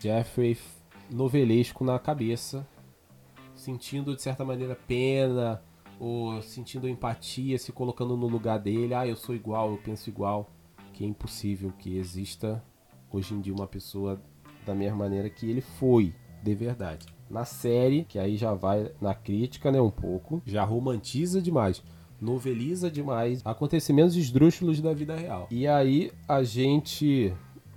[0.00, 0.58] Jeffrey
[1.10, 2.66] novelesco na cabeça,
[3.54, 5.62] sentindo de certa maneira pena
[6.00, 8.94] ou sentindo empatia, se colocando no lugar dele.
[8.94, 10.50] Ah, eu sou igual, eu penso igual.
[10.92, 12.64] Que é impossível que exista
[13.12, 14.20] hoje em dia uma pessoa
[14.66, 17.06] da mesma maneira que ele foi, de verdade.
[17.30, 21.82] Na série, que aí já vai na crítica, né, um pouco, já romantiza demais,
[22.20, 25.46] noveliza demais acontecimentos esdrúxulos da vida real.
[25.50, 27.32] E aí a gente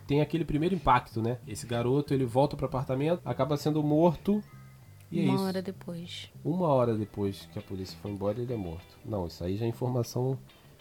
[0.07, 1.37] tem aquele primeiro impacto, né?
[1.47, 4.43] Esse garoto, ele volta pro apartamento, acaba sendo morto
[5.11, 5.43] e é Uma isso.
[5.43, 6.29] hora depois.
[6.43, 8.97] Uma hora depois que a polícia foi embora, ele é morto.
[9.05, 10.37] Não, isso aí já é informação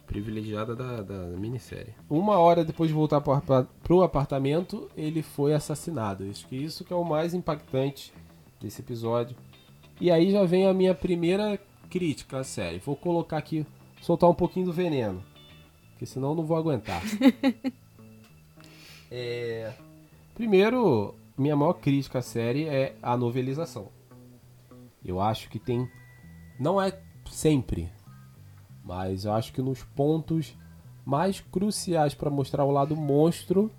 [0.08, 1.94] privilegiada da, da minissérie.
[2.10, 6.24] Uma hora depois de voltar pro, apa- pro apartamento, ele foi assassinado.
[6.28, 8.12] Acho que isso que é o mais impactante
[8.60, 9.36] desse episódio.
[10.00, 12.78] E aí já vem a minha primeira crítica à série.
[12.78, 13.64] Vou colocar aqui,
[14.00, 15.22] soltar um pouquinho do veneno.
[15.92, 17.02] Porque senão eu não vou aguentar.
[19.10, 19.72] É,
[20.34, 23.88] Primeiro, minha maior crítica à série é a novelização.
[25.04, 25.88] Eu acho que tem.
[26.60, 26.92] Não é
[27.30, 27.88] sempre,
[28.88, 30.56] mas eu acho que nos pontos
[31.04, 33.70] mais cruciais para mostrar o lado monstro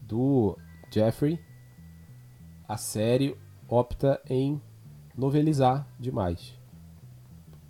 [0.00, 0.56] do
[0.88, 1.40] Jeffrey,
[2.68, 3.36] a série
[3.68, 4.62] opta em
[5.16, 6.56] novelizar demais.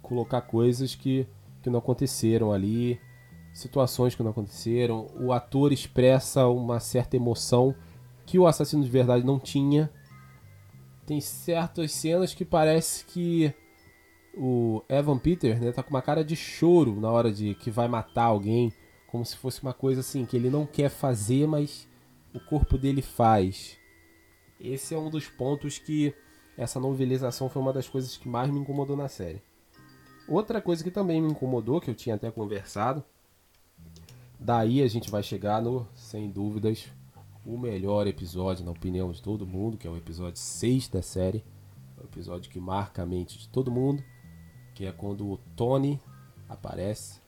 [0.02, 1.26] Colocar coisas que,
[1.62, 3.00] que não aconteceram ali,
[3.54, 5.06] situações que não aconteceram.
[5.18, 7.74] O ator expressa uma certa emoção
[8.26, 9.90] que o assassino de verdade não tinha.
[11.06, 13.54] Tem certas cenas que parece que
[14.38, 17.88] o Evan Peter, né, tá com uma cara de choro na hora de que vai
[17.88, 18.72] matar alguém,
[19.08, 21.88] como se fosse uma coisa assim que ele não quer fazer, mas
[22.32, 23.76] o corpo dele faz.
[24.60, 26.14] Esse é um dos pontos que
[26.56, 29.42] essa novelização foi uma das coisas que mais me incomodou na série.
[30.28, 33.02] Outra coisa que também me incomodou, que eu tinha até conversado,
[34.38, 36.86] daí a gente vai chegar no, sem dúvidas,
[37.44, 41.42] o melhor episódio, na opinião de todo mundo, que é o episódio 6 da série.
[41.96, 44.04] O episódio que marca a mente de todo mundo,
[44.78, 46.00] que é quando o Tony
[46.48, 47.20] aparece,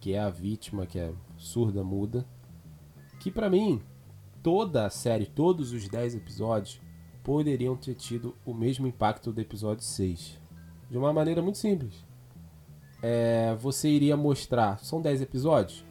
[0.00, 2.26] que é a vítima, que é surda muda.
[3.20, 3.80] Que pra mim,
[4.42, 6.80] toda a série, todos os 10 episódios,
[7.22, 10.40] poderiam ter tido o mesmo impacto do episódio 6.
[10.90, 12.04] De uma maneira muito simples.
[13.00, 15.86] É, você iria mostrar, são 10 episódios,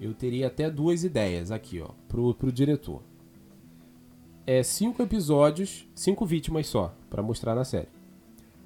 [0.00, 3.02] eu teria até duas ideias aqui, ó, pro, pro diretor.
[4.46, 8.03] É cinco episódios, cinco vítimas só, pra mostrar na série.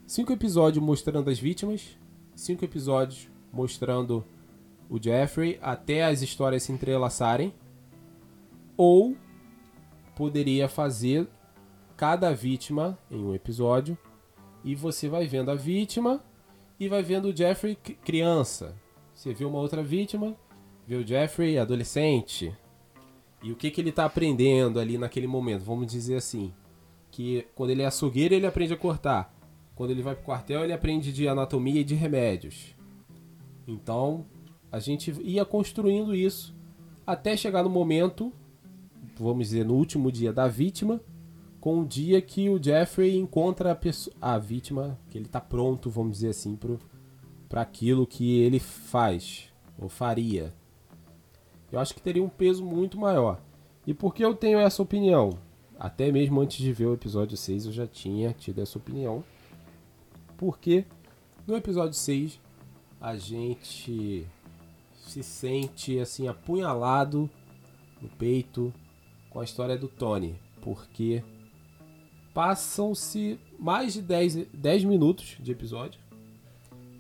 [0.09, 1.99] Cinco episódios mostrando as vítimas,
[2.35, 4.25] cinco episódios mostrando
[4.89, 7.53] o Jeffrey até as histórias se entrelaçarem.
[8.75, 9.15] Ou
[10.17, 11.29] poderia fazer
[11.95, 13.99] cada vítima em um episódio
[14.65, 16.25] e você vai vendo a vítima
[16.81, 18.75] e vai vendo o Jeffrey cri- criança.
[19.15, 20.35] Você vê uma outra vítima,
[20.87, 22.57] vê o Jeffrey adolescente.
[23.43, 25.65] E o que, que ele tá aprendendo ali naquele momento?
[25.65, 26.51] Vamos dizer assim.
[27.11, 29.37] Que quando ele é açougueiro, ele aprende a cortar.
[29.79, 32.75] Quando ele vai pro quartel, ele aprende de anatomia e de remédios.
[33.65, 34.27] Então,
[34.73, 36.53] a gente ia construindo isso
[37.07, 38.33] até chegar no momento,
[39.17, 41.01] vamos dizer, no último dia da vítima,
[41.61, 45.89] com o dia que o Jeffrey encontra a, pesso- a vítima, que ele tá pronto,
[45.89, 46.59] vamos dizer assim,
[47.49, 50.53] para aquilo que ele faz ou faria.
[51.71, 53.41] Eu acho que teria um peso muito maior.
[53.87, 55.39] E por que eu tenho essa opinião?
[55.79, 59.23] Até mesmo antes de ver o episódio 6 eu já tinha tido essa opinião.
[60.39, 60.87] Porque
[61.47, 62.41] no episódio 6
[63.01, 64.27] a gente
[64.95, 67.29] se sente assim apunhalado
[68.01, 68.73] no peito
[69.29, 70.41] com a história do Tony.
[70.63, 71.23] Porque
[72.33, 76.01] passam-se mais de 10, 10 minutos de episódio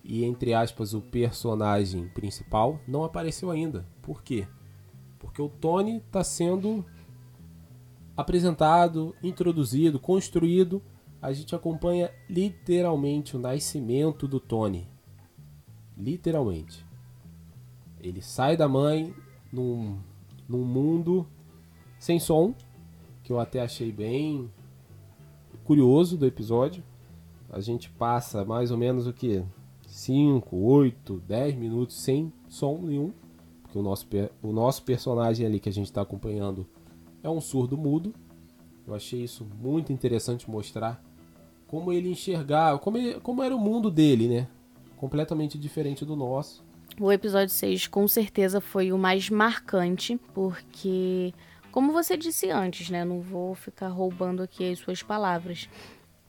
[0.04, 3.86] e entre aspas o personagem principal não apareceu ainda.
[4.02, 4.48] Por quê?
[5.18, 6.84] Porque o Tony está sendo
[8.16, 10.82] apresentado, introduzido, construído.
[11.20, 14.88] A gente acompanha literalmente o nascimento do Tony.
[15.96, 16.86] Literalmente.
[18.00, 19.12] Ele sai da mãe
[19.52, 19.98] num,
[20.48, 21.26] num mundo
[21.98, 22.54] sem som,
[23.24, 24.48] que eu até achei bem
[25.64, 26.84] curioso do episódio.
[27.50, 29.44] A gente passa mais ou menos o que?
[29.86, 33.12] 5, 8, 10 minutos sem som nenhum.
[33.62, 34.06] Porque o nosso,
[34.40, 36.64] o nosso personagem ali que a gente está acompanhando
[37.22, 38.14] é um surdo mudo.
[38.86, 41.02] Eu achei isso muito interessante mostrar
[41.68, 44.48] como ele enxergava, como, como era o mundo dele, né?
[44.96, 46.64] Completamente diferente do nosso.
[46.98, 51.32] O episódio 6 com certeza foi o mais marcante, porque,
[51.70, 53.04] como você disse antes, né?
[53.04, 55.68] Não vou ficar roubando aqui as suas palavras.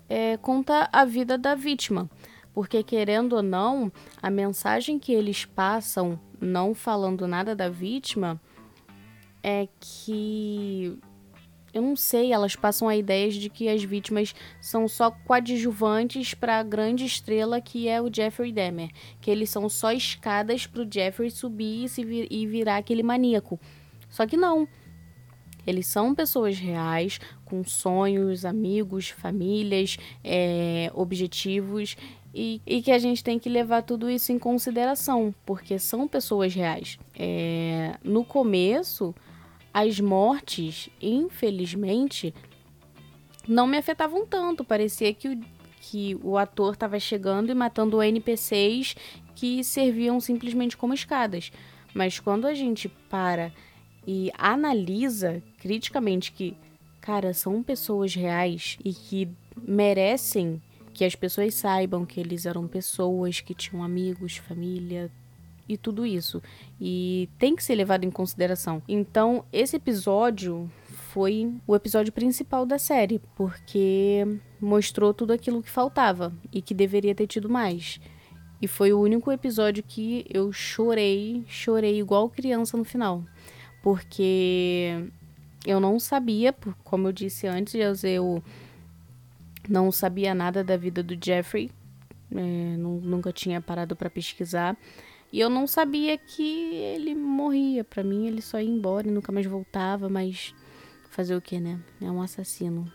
[0.08, 2.08] É, conta a vida da vítima.
[2.54, 8.40] Porque, querendo ou não, a mensagem que eles passam, não falando nada da vítima,
[9.42, 11.00] é que.
[11.74, 16.60] Eu não sei, elas passam a ideia de que as vítimas são só coadjuvantes para
[16.60, 18.90] a grande estrela que é o Jeffrey Dahmer
[19.22, 23.60] que eles são só escadas pro Jeffrey subir e, vir- e virar aquele maníaco.
[24.10, 24.68] Só que não.
[25.68, 31.96] Eles são pessoas reais, com sonhos, amigos, famílias, é, objetivos.
[32.34, 36.54] E, e que a gente tem que levar tudo isso em consideração, porque são pessoas
[36.54, 36.98] reais.
[37.16, 39.14] É, no começo,
[39.80, 42.34] as mortes, infelizmente,
[43.48, 44.66] não me afetavam tanto.
[44.66, 45.40] Parecia que o,
[45.80, 48.96] que o ator estava chegando e matando NPCs
[49.36, 51.50] que serviam simplesmente como escadas.
[51.94, 53.54] Mas quando a gente para
[54.06, 56.58] e analisa criticamente que,
[57.00, 60.62] cara, são pessoas reais e que merecem
[60.94, 65.10] que as pessoas saibam que eles eram pessoas que tinham amigos, família
[65.70, 66.42] e tudo isso.
[66.82, 68.82] E tem que ser levado em consideração.
[68.88, 70.70] Então, esse episódio
[71.14, 74.26] foi o episódio principal da série, porque
[74.60, 78.02] mostrou tudo aquilo que faltava e que deveria ter tido mais.
[78.62, 83.24] E foi o único episódio que eu chorei, chorei igual criança no final.
[83.82, 85.08] Porque
[85.66, 86.54] eu não sabia,
[86.84, 88.44] como eu disse antes, eu
[89.68, 91.72] não sabia nada da vida do Jeffrey.
[92.32, 94.78] É, nunca tinha parado para pesquisar.
[95.32, 97.84] E eu não sabia que ele morria.
[97.84, 100.10] Para mim, ele só ia embora e nunca mais voltava.
[100.10, 100.54] Mas
[101.10, 101.80] fazer o que, né?
[102.02, 102.92] É um assassino.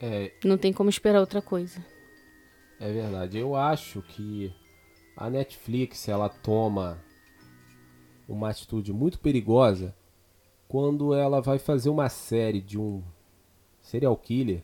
[0.00, 1.84] É, Não tem como esperar outra coisa.
[2.78, 3.36] é verdade.
[3.38, 4.50] Eu acho que
[5.14, 6.98] a Netflix ela toma
[8.26, 9.94] uma atitude muito perigosa
[10.66, 13.02] quando ela vai fazer uma série de um
[13.82, 14.62] serial killer,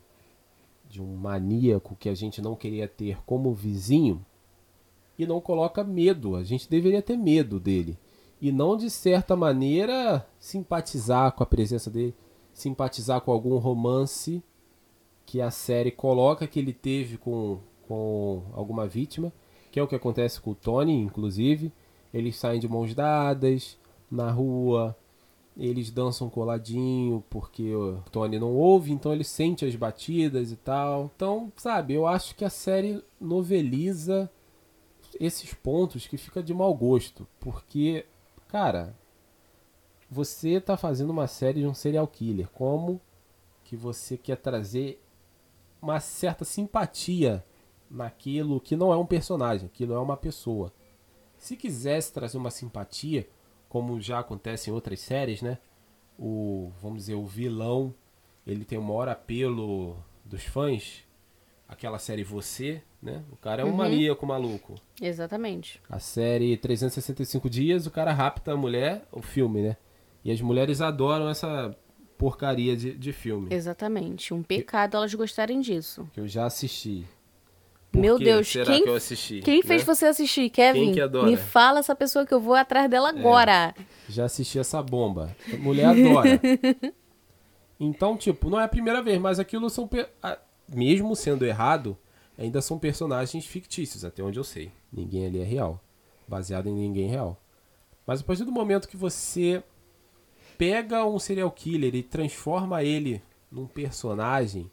[0.88, 4.24] de um maníaco que a gente não queria ter como vizinho
[5.18, 6.36] e não coloca medo.
[6.36, 7.98] A gente deveria ter medo dele
[8.40, 12.14] e não de certa maneira simpatizar com a presença dele,
[12.52, 14.42] simpatizar com algum romance
[15.24, 19.32] que a série coloca que ele teve com, com alguma vítima,
[19.72, 21.72] que é o que acontece com o Tony, inclusive.
[22.12, 23.76] Eles saem de mãos dadas
[24.10, 24.96] na rua,
[25.56, 31.10] eles dançam coladinho porque o Tony não ouve, então ele sente as batidas e tal.
[31.16, 34.30] Então, sabe, eu acho que a série noveliza
[35.20, 38.06] esses pontos que fica de mau gosto, porque,
[38.48, 38.94] cara,
[40.10, 43.00] você tá fazendo uma série de um serial killer, como
[43.64, 45.02] que você quer trazer
[45.82, 47.44] uma certa simpatia
[47.90, 50.72] naquilo que não é um personagem, aquilo é uma pessoa.
[51.38, 53.28] Se quisesse trazer uma simpatia,
[53.68, 55.58] como já acontece em outras séries, né?
[56.18, 57.94] O, vamos dizer, o vilão,
[58.46, 61.05] ele tem o maior apelo dos fãs,
[61.68, 63.22] aquela série Você, né?
[63.32, 63.76] O cara é um Uhum.
[63.76, 64.74] maníaco maluco.
[65.00, 65.80] Exatamente.
[65.88, 69.76] A série 365 dias, o cara rapta a mulher, o filme, né?
[70.24, 71.76] E as mulheres adoram essa
[72.18, 73.48] porcaria de, de filme.
[73.54, 74.32] Exatamente.
[74.32, 76.08] Um pecado elas gostarem disso.
[76.12, 77.04] Que eu já assisti.
[77.94, 79.40] Meu que Deus, será quem- que eu assisti?
[79.40, 79.86] Quem fez né?
[79.86, 80.86] você assistir, Kevin?
[80.86, 81.28] Quem que adora?
[81.28, 81.30] É.
[81.30, 83.74] Me fala essa pessoa que eu vou atrás dela agora.
[84.08, 85.34] Já assisti essa bomba.
[85.52, 86.40] A mulher adora.
[87.78, 89.86] então, tipo, não é a primeira vez, mas aquilo são.
[89.86, 90.08] pe-
[90.68, 91.96] Mesmo sendo errado,
[92.36, 94.72] ainda são personagens fictícios, até onde eu sei.
[94.92, 95.80] Ninguém ali é real.
[96.26, 97.40] Baseado em ninguém real.
[98.06, 99.62] Mas a partir do momento que você
[100.56, 104.70] pega um serial killer e transforma ele num personagem,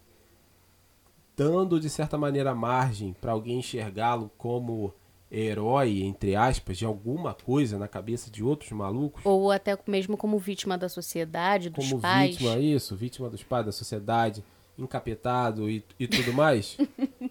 [1.36, 4.94] dando de certa maneira margem para alguém enxergá-lo como
[5.32, 10.38] herói, entre aspas, de alguma coisa na cabeça de outros malucos, Ou até mesmo como
[10.38, 12.32] vítima da sociedade, dos como pais.
[12.38, 14.44] vítima, isso, vítima dos pais, da sociedade,
[14.78, 16.78] encapetado e, e tudo mais,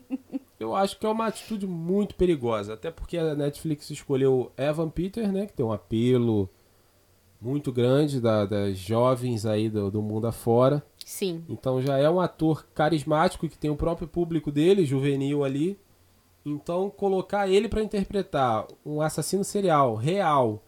[0.61, 2.75] eu acho que é uma atitude muito perigosa.
[2.75, 6.49] Até porque a Netflix escolheu Evan Peters, né, que tem um apelo
[7.41, 10.83] muito grande da- das jovens aí do, do mundo afora.
[11.05, 11.45] Sim.
[11.49, 15.77] Então já é um ator carismático que tem o próprio público dele, juvenil ali.
[16.47, 20.63] Então colocar ele para interpretar um assassino serial real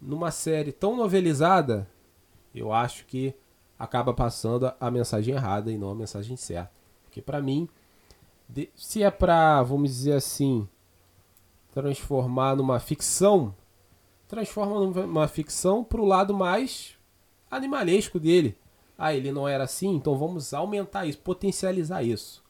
[0.00, 1.86] numa série tão novelizada,
[2.54, 3.34] eu acho que
[3.78, 6.70] acaba passando a- mensagem errada e não a mensagem certa.
[7.04, 7.68] Porque para mim,
[8.76, 10.68] se é pra, vamos dizer assim,
[11.72, 13.54] transformar numa ficção,
[14.28, 16.94] transforma numa ficção pro lado mais
[17.50, 18.56] animalesco dele.
[18.96, 22.42] Ah, ele não era assim, então vamos aumentar isso, potencializar isso.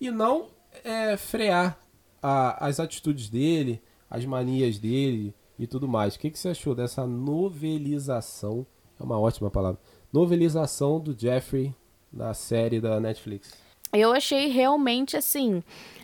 [0.00, 0.48] E não
[0.84, 1.78] é, frear
[2.22, 3.80] a- as atitudes dele,
[4.10, 6.14] as manias dele e tudo mais.
[6.14, 8.66] O que, que você achou dessa novelização?
[8.98, 9.80] É uma ótima palavra.
[10.12, 11.74] Novelização do Jeffrey
[12.12, 13.52] na série da Netflix.
[13.92, 15.62] Eu achei realmente assim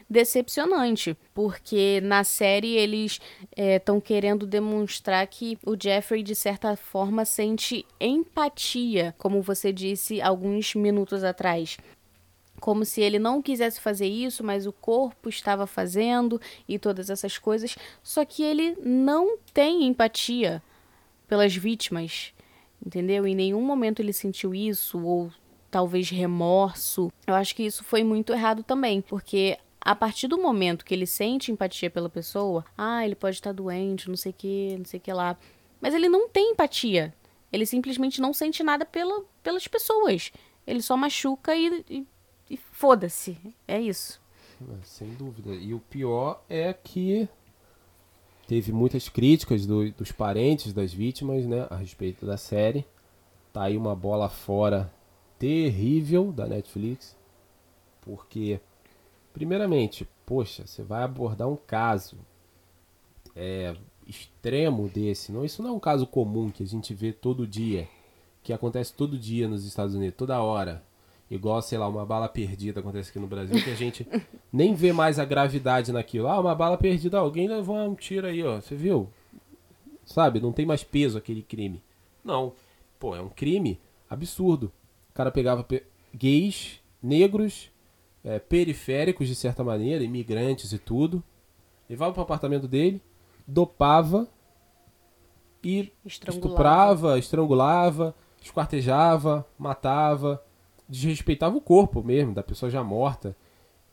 [0.08, 3.20] decepcionante, porque na série eles
[3.56, 10.74] estão querendo demonstrar que o Jeffrey de certa forma sente empatia, como você disse alguns
[10.74, 11.78] minutos atrás.
[12.60, 17.38] Como se ele não quisesse fazer isso, mas o corpo estava fazendo e todas essas
[17.38, 17.76] coisas.
[18.02, 20.62] Só que ele não tem empatia
[21.26, 22.32] pelas vítimas.
[22.84, 23.26] Entendeu?
[23.26, 25.30] Em nenhum momento ele sentiu isso ou
[25.70, 27.12] talvez remorso.
[27.26, 31.06] Eu acho que isso foi muito errado também, porque a partir do momento que ele
[31.06, 35.12] sente empatia pela pessoa, ah, ele pode estar doente, não sei que, não sei que
[35.12, 35.36] lá.
[35.80, 37.14] Mas ele não tem empatia.
[37.52, 40.30] Ele simplesmente não sente nada pela, pelas pessoas.
[40.66, 42.06] Ele só machuca e, e,
[42.50, 43.36] e foda-se.
[43.66, 44.20] É isso.
[44.60, 45.54] É, Sem dúvida.
[45.54, 47.28] E o pior é que
[48.50, 52.84] teve muitas críticas do- dos parentes das vítimas, né, a respeito da série.
[53.52, 54.92] Tá aí uma bola fora
[55.38, 57.16] terrível da Netflix,
[58.00, 58.58] porque
[59.32, 62.16] primeiramente, poxa, você vai abordar um caso
[63.36, 65.30] é, extremo desse.
[65.30, 67.88] Não, isso não é um caso comum que a gente vê todo dia,
[68.42, 70.82] que acontece todo dia nos Estados Unidos, toda hora.
[71.30, 74.06] Igual, sei lá, uma bala perdida acontece aqui no Brasil, que a gente
[74.52, 76.26] nem vê mais a gravidade naquilo.
[76.26, 78.60] Ah, uma bala perdida, alguém levou um tiro aí, ó.
[78.60, 79.08] Você viu?
[80.04, 80.40] Sabe?
[80.40, 81.80] Não tem mais peso aquele crime.
[82.24, 82.52] Não.
[82.98, 83.78] Pô, é um crime
[84.08, 84.72] absurdo.
[85.10, 87.70] O cara pegava pe- gays, negros,
[88.24, 91.22] é, periféricos de certa maneira, imigrantes e tudo,
[91.88, 93.00] levava pro apartamento dele,
[93.46, 94.26] dopava
[95.62, 96.46] e Estrangulava.
[96.48, 100.42] estuprava, estrangulava, esquartejava, matava,
[100.90, 103.36] desrespeitava o corpo mesmo da pessoa já morta,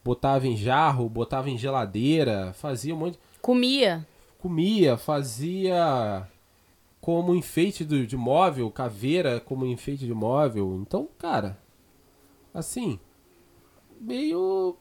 [0.04, 4.06] botava em jarro, botava em geladeira, fazia um monte, Comia.
[4.39, 6.28] comia, fazia
[7.00, 10.80] como enfeite do- de móvel, caveira como enfeite de móvel.
[10.82, 11.58] Então, cara,
[12.54, 13.00] assim,
[14.02, 14.76] meio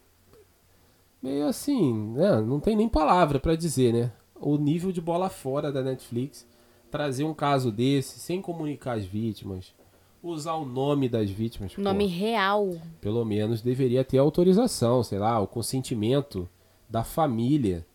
[1.22, 2.40] meio assim, né?
[2.40, 4.12] Não tem nem palavra pra dizer, né?
[4.34, 6.46] O nível de bola fora da Netflix
[6.90, 9.74] trazer um caso desse sem comunicar as vítimas,
[10.22, 12.76] usar o nome das vítimas, pô, Nome real.
[13.00, 16.48] pelo menos deveria ter autorização, sei lá, o consentimento
[16.88, 17.86] da família,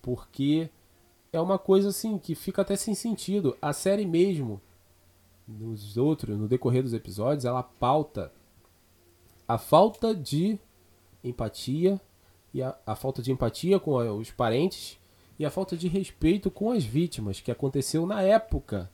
[0.00, 0.68] porque
[1.32, 3.56] é uma coisa assim que fica até sem sentido.
[3.60, 4.60] A série mesmo,
[5.46, 8.32] nos outros, no decorrer dos episódios, ela pauta
[9.48, 10.58] a falta de
[11.22, 12.00] empatia
[12.52, 14.98] e a, a falta de empatia com os parentes
[15.38, 18.90] e a falta de respeito com as vítimas que aconteceu na época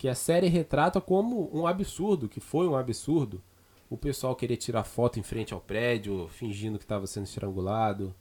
[0.00, 3.42] que a série retrata como um absurdo, que foi um absurdo.
[3.90, 8.14] O pessoal querer tirar foto em frente ao prédio, fingindo que estava sendo estrangulado,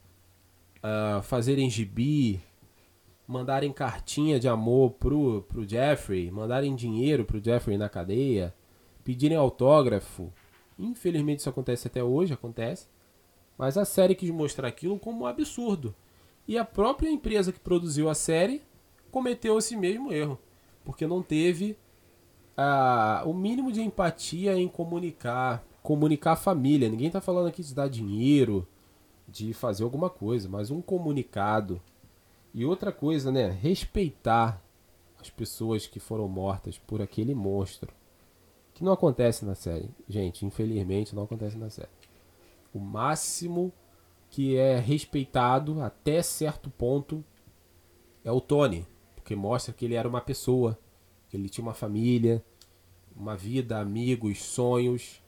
[0.84, 2.42] ah, fazerem gibi,
[3.26, 8.54] mandarem cartinha de amor pro, pro Jeffrey, mandarem dinheiro pro Jeffrey na cadeia,
[9.02, 10.34] pedirem autógrafo.
[10.78, 12.90] Infelizmente isso acontece até hoje, acontece.
[13.58, 15.96] Mas a série quis mostrar aquilo como um absurdo.
[16.46, 18.62] E a própria empresa que produziu a série
[19.10, 20.38] cometeu esse mesmo erro.
[20.84, 21.78] Porque não teve
[22.58, 25.64] ah, o mínimo de empatia em comunicar.
[25.82, 26.90] Comunicar a família.
[26.90, 28.68] Ninguém tá falando aqui de dar dinheiro,
[29.28, 31.82] de fazer alguma coisa, mas um comunicado.
[32.54, 33.50] E outra coisa, né?
[33.50, 34.62] Respeitar
[35.20, 37.94] as pessoas que foram mortas por aquele monstro.
[38.74, 39.90] Que não acontece na série.
[40.08, 41.90] Gente, infelizmente não acontece na série.
[42.74, 43.72] O máximo
[44.30, 47.24] que é respeitado até certo ponto
[48.24, 48.86] é o Tony,
[49.30, 50.76] porque mostra que ele era uma pessoa,
[51.30, 52.44] que ele tinha uma família,
[53.16, 55.22] uma vida, amigos, sonhos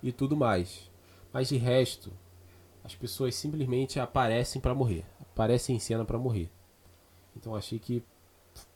[0.00, 0.88] e tudo mais.
[1.32, 2.12] Mas de resto,
[2.84, 6.48] as pessoas simplesmente aparecem pra morrer, aparecem em cena pra morrer.
[7.36, 8.04] Então achei que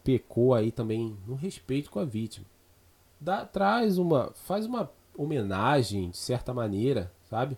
[0.02, 2.46] pecou aí também no respeito com a vítima.
[3.20, 7.56] Dá, traz uma, faz uma homenagem de certa maneira, sabe?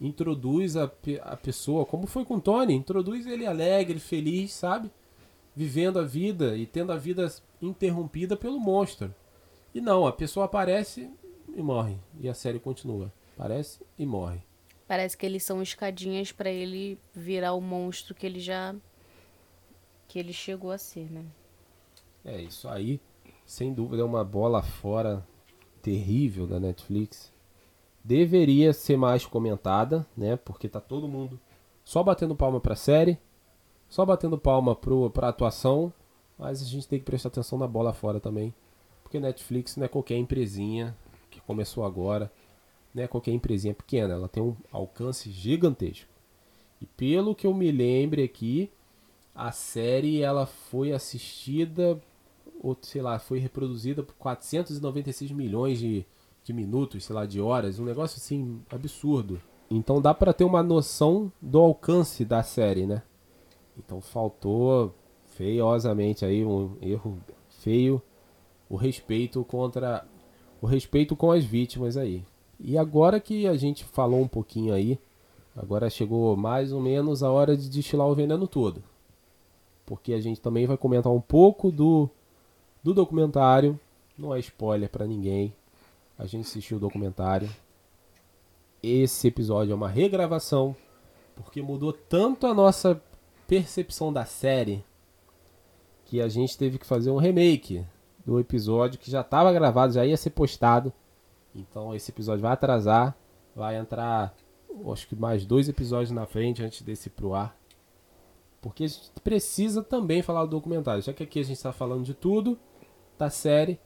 [0.00, 0.90] Introduz a,
[1.22, 4.90] a pessoa, como foi com o Tony, introduz ele alegre, feliz, sabe?
[5.54, 9.14] Vivendo a vida e tendo a vida interrompida pelo monstro.
[9.74, 11.10] E não, a pessoa aparece
[11.54, 11.96] e morre.
[12.20, 13.12] E a série continua.
[13.36, 14.40] Aparece e morre.
[14.86, 18.74] Parece que eles são escadinhas pra ele virar o monstro que ele já.
[20.06, 21.24] que ele chegou a ser, né?
[22.24, 23.00] É, isso aí,
[23.44, 25.26] sem dúvida, é uma bola fora
[25.82, 27.32] terrível da Netflix.
[28.02, 30.36] Deveria ser mais comentada, né?
[30.36, 31.38] Porque tá todo mundo
[31.84, 33.18] só batendo palma pra série,
[33.88, 35.92] só batendo palma pro, pra atuação,
[36.38, 38.54] mas a gente tem que prestar atenção na bola fora também.
[39.02, 40.96] Porque Netflix não é qualquer empresinha
[41.30, 42.30] que começou agora,
[42.94, 46.10] não é qualquer empresinha pequena, ela tem um alcance gigantesco.
[46.80, 48.70] E pelo que eu me lembre aqui,
[49.34, 52.00] a série ela foi assistida
[52.60, 56.04] ou sei lá, foi reproduzida por 496 milhões de,
[56.42, 59.40] de minutos, sei lá, de horas, um negócio assim absurdo.
[59.70, 63.02] Então dá pra ter uma noção do alcance da série, né?
[63.78, 64.94] Então faltou
[65.26, 67.18] feiosamente aí um erro
[67.48, 68.02] feio
[68.68, 70.04] o respeito contra
[70.60, 72.24] o respeito com as vítimas aí.
[72.60, 74.98] E agora que a gente falou um pouquinho aí,
[75.56, 78.82] agora chegou mais ou menos a hora de destilar o veneno todo.
[79.86, 82.10] Porque a gente também vai comentar um pouco do
[82.82, 83.78] do documentário
[84.18, 85.54] não é spoiler pra ninguém.
[86.18, 87.48] A gente assistiu o documentário.
[88.82, 90.74] Esse episódio é uma regravação,
[91.36, 93.00] porque mudou tanto a nossa
[93.48, 94.84] percepção da série
[96.04, 97.84] que a gente teve que fazer um remake
[98.24, 100.92] do episódio que já estava gravado, já ia ser postado.
[101.54, 103.16] Então esse episódio vai atrasar,
[103.56, 104.34] vai entrar,
[104.92, 107.56] acho que mais dois episódios na frente antes desse pro ar.
[108.60, 112.04] Porque a gente precisa também falar do documentário, já que aqui a gente está falando
[112.04, 112.58] de tudo
[113.16, 113.80] da série.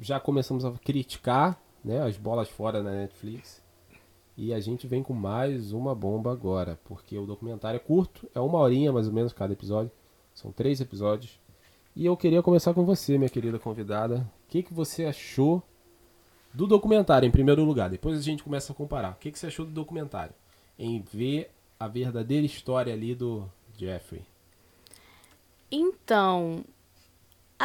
[0.00, 3.63] Já começamos a criticar né, as bolas fora na Netflix.
[4.36, 8.40] E a gente vem com mais uma bomba agora, porque o documentário é curto, é
[8.40, 9.92] uma horinha mais ou menos cada episódio.
[10.34, 11.38] São três episódios.
[11.94, 14.28] E eu queria começar com você, minha querida convidada.
[14.46, 15.62] O que, que você achou
[16.52, 17.88] do documentário, em primeiro lugar?
[17.88, 19.12] Depois a gente começa a comparar.
[19.12, 20.34] O que, que você achou do documentário?
[20.76, 24.22] Em ver a verdadeira história ali do Jeffrey.
[25.70, 26.64] Então,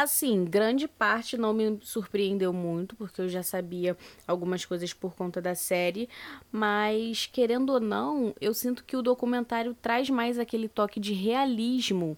[0.02, 3.96] assim, grande parte não me surpreendeu muito, porque eu já sabia
[4.26, 6.08] algumas coisas por conta da série,
[6.50, 12.16] mas querendo ou não, eu sinto que o documentário traz mais aquele toque de realismo,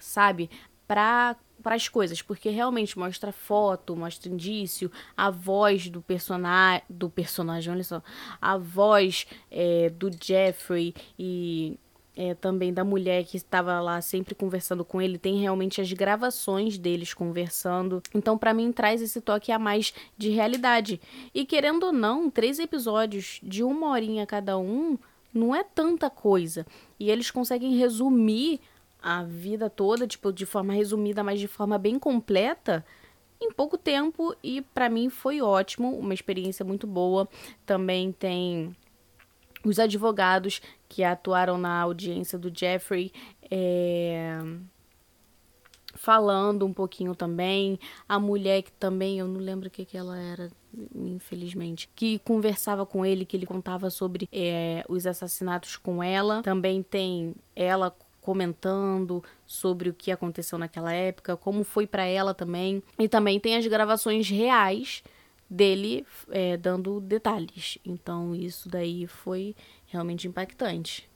[0.00, 0.50] sabe?
[0.86, 7.10] Pra para as coisas, porque realmente mostra foto, mostra indício, a voz do personagem, do
[7.10, 8.00] personagem, olha só,
[8.40, 11.76] a voz é, do Jeffrey e
[12.16, 16.78] é, também da mulher que estava lá sempre conversando com ele, tem realmente as gravações
[16.78, 18.02] deles conversando.
[18.14, 20.98] Então, para mim, traz esse toque a mais de realidade.
[21.34, 24.96] E querendo ou não, três episódios de uma horinha cada um
[25.32, 26.66] não é tanta coisa.
[26.98, 28.60] E eles conseguem resumir
[29.02, 32.84] a vida toda, tipo, de forma resumida, mas de forma bem completa.
[33.38, 37.28] Em pouco tempo, e para mim foi ótimo, uma experiência muito boa.
[37.66, 38.74] Também tem
[39.62, 43.12] os advogados que atuaram na audiência do Jeffrey
[43.50, 44.38] é,
[45.96, 47.78] falando um pouquinho também.
[48.08, 50.50] A mulher que também, eu não lembro o que, que ela era,
[50.94, 56.42] infelizmente, que conversava com ele, que ele contava sobre é, os assassinatos com ela.
[56.42, 62.82] Também tem ela comentando sobre o que aconteceu naquela época, como foi para ela também.
[62.98, 65.02] E também tem as gravações reais
[65.48, 67.78] dele é, dando detalhes.
[67.84, 69.54] Então isso daí foi
[69.86, 71.08] realmente impactante.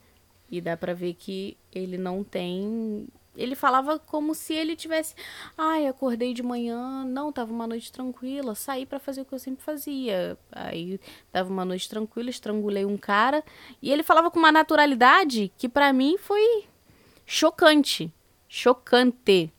[0.49, 3.07] E dá pra ver que ele não tem.
[3.37, 5.15] Ele falava como se ele tivesse.
[5.57, 9.39] Ai, acordei de manhã, não, tava uma noite tranquila, saí para fazer o que eu
[9.39, 10.37] sempre fazia.
[10.51, 10.99] Aí
[11.31, 13.43] tava uma noite tranquila, estrangulei um cara.
[13.81, 16.65] E ele falava com uma naturalidade que para mim foi
[17.25, 18.11] chocante.
[18.49, 19.53] Chocante.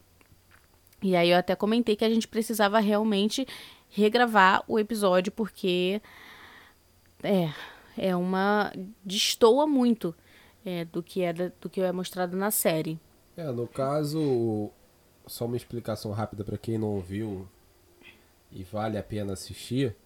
[1.02, 3.46] E aí eu até comentei que a gente precisava realmente
[3.88, 6.00] regravar o episódio, porque.
[7.22, 7.50] É,
[7.97, 8.72] é uma.
[9.05, 10.14] destoa muito
[10.64, 12.99] é, do, que é, do que é mostrado na série.
[13.36, 14.70] É, no caso,
[15.26, 17.49] só uma explicação rápida para quem não viu
[18.51, 19.97] e vale a pena assistir.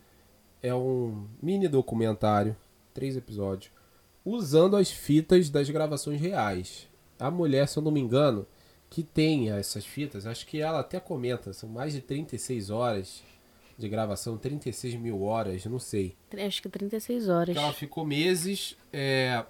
[0.63, 2.57] É um mini documentário,
[2.95, 3.71] três episódios,
[4.25, 6.89] usando as fitas das gravações reais.
[7.19, 8.47] A mulher, se eu não me engano,
[8.89, 13.23] que tem essas fitas, acho que ela até comenta, são mais de 36 horas
[13.79, 16.15] de gravação, 36 mil horas, não sei.
[16.47, 17.55] Acho que 36 horas.
[17.55, 19.45] Que ela ficou meses é,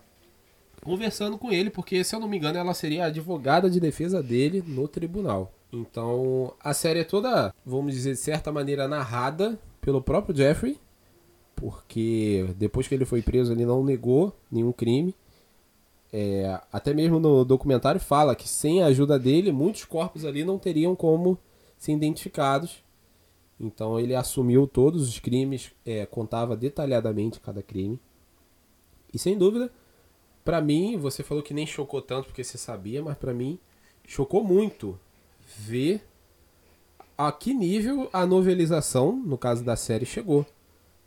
[0.82, 4.22] conversando com ele, porque, se eu não me engano, ela seria a advogada de defesa
[4.22, 5.52] dele no tribunal.
[5.72, 10.78] Então, a série é toda, vamos dizer, de certa maneira, narrada pelo próprio Jeffrey,
[11.54, 15.14] porque depois que ele foi preso, ele não negou nenhum crime.
[16.12, 20.58] É, até mesmo no documentário fala que sem a ajuda dele, muitos corpos ali não
[20.58, 21.38] teriam como
[21.76, 22.85] ser identificados.
[23.58, 28.00] Então ele assumiu todos os crimes, é, contava detalhadamente cada crime.
[29.12, 29.72] E sem dúvida,
[30.44, 33.58] para mim, você falou que nem chocou tanto porque você sabia, mas para mim
[34.06, 34.98] chocou muito
[35.58, 36.06] ver
[37.16, 40.44] a que nível a novelização, no caso da série, chegou.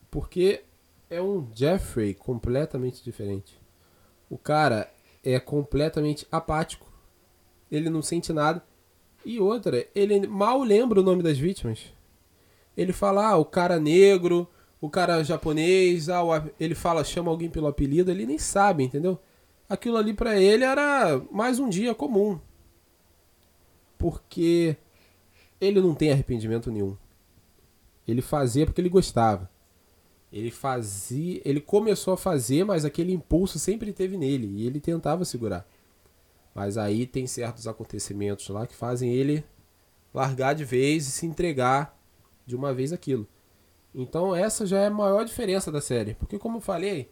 [0.10, 0.64] Porque
[1.10, 3.60] é um Jeffrey completamente diferente.
[4.30, 4.92] O cara
[5.24, 6.88] é completamente apático.
[7.72, 8.64] Ele não sente nada.
[9.24, 11.94] E outra, ele mal lembra o nome das vítimas.
[12.80, 14.48] Ele fala, ah, o cara negro,
[14.80, 16.22] o cara japonês, ah,
[16.58, 19.20] ele fala, chama alguém pelo apelido, ele nem sabe, entendeu?
[19.68, 22.40] Aquilo ali para ele era mais um dia comum.
[23.98, 24.78] Porque
[25.60, 26.96] ele não tem arrependimento nenhum.
[28.08, 29.50] Ele fazia porque ele gostava.
[30.32, 35.26] Ele fazia, ele começou a fazer, mas aquele impulso sempre teve nele e ele tentava
[35.26, 35.68] segurar.
[36.56, 39.44] Mas aí tem certos acontecimentos lá que fazem ele
[40.14, 41.99] largar de vez e se entregar
[42.50, 43.28] de uma vez aquilo.
[43.94, 47.10] Então essa já é a maior diferença da série, porque como eu falei,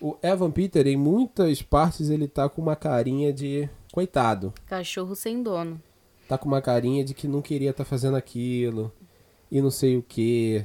[0.00, 4.52] o Evan Peter em muitas partes ele tá com uma carinha de coitado.
[4.66, 5.80] Cachorro sem dono.
[6.26, 8.90] tá com uma carinha de que não queria estar fazendo aquilo
[9.50, 10.64] e não sei o que.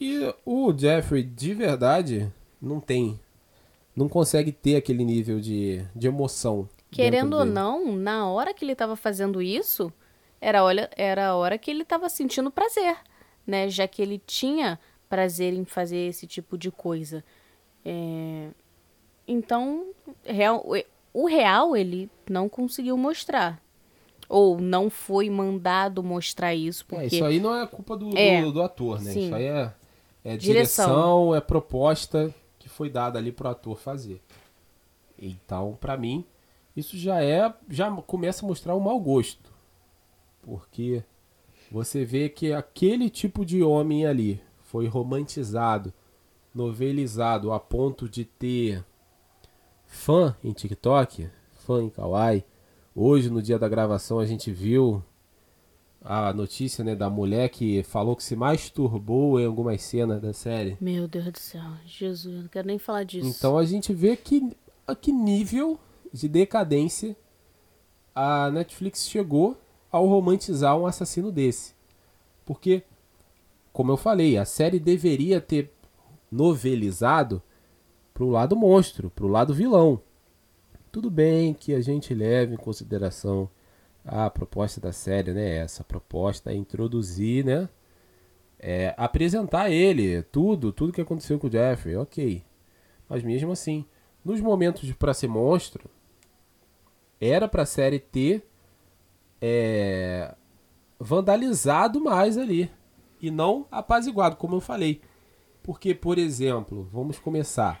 [0.00, 3.18] E o Jeffrey, de verdade, não tem.
[3.96, 6.68] Não consegue ter aquele nível de, de emoção.
[6.90, 9.92] Querendo ou não, na hora que ele tava fazendo isso,
[10.40, 12.96] era, olha, era a hora que ele tava sentindo prazer,
[13.46, 13.68] né?
[13.68, 14.78] Já que ele tinha
[15.08, 17.24] prazer em fazer esse tipo de coisa.
[17.84, 18.50] É,
[19.26, 19.86] Então,
[20.24, 20.64] real-
[21.12, 23.60] o real ele não conseguiu mostrar.
[24.28, 28.42] Ou não foi mandado mostrar isso, É, porque isso aí não é culpa do, É,
[28.42, 29.12] do, do ator, né?
[29.12, 29.26] sim.
[29.26, 29.72] Isso aí é,
[30.24, 30.86] é Direção.
[30.86, 34.20] direção, é proposta que foi dada ali pro ator fazer.
[35.18, 36.24] Então, pra mim,
[36.76, 37.52] isso já é.
[37.68, 39.50] Já começa a mostrar o mau gosto.
[40.42, 41.02] Porque
[41.70, 45.92] você vê que aquele tipo de homem ali foi romantizado,
[46.54, 48.84] novelizado a ponto de ter
[49.86, 52.44] fã em TikTok, fã em Kawaii.
[52.94, 55.02] Hoje, no dia da gravação, a gente viu
[56.00, 60.76] a notícia né, da mulher que falou que se masturbou em algumas cenas da série.
[60.80, 63.28] Meu Deus do céu, Jesus, eu não quero nem falar disso.
[63.28, 65.78] Então a gente vê que a que nível
[66.12, 67.16] de decadência
[68.14, 69.56] a Netflix chegou
[69.90, 71.74] ao romantizar um assassino desse.
[72.44, 72.82] Porque,
[73.72, 75.72] como eu falei, a série deveria ter
[76.30, 77.42] novelizado
[78.12, 80.00] pro lado monstro, pro lado vilão.
[80.90, 83.48] Tudo bem que a gente leve em consideração
[84.04, 85.56] a proposta da série, né?
[85.58, 87.68] Essa proposta é introduzir, né?
[88.58, 92.42] É, apresentar ele, tudo, tudo que aconteceu com o Jeffrey, ok.
[93.08, 93.84] Mas mesmo assim,
[94.24, 95.88] nos momentos pra ser monstro,
[97.20, 98.48] era pra série ter
[99.40, 100.34] é,
[100.98, 102.70] vandalizado mais ali.
[103.20, 105.00] E não apaziguado, como eu falei.
[105.62, 107.80] Porque, por exemplo, vamos começar.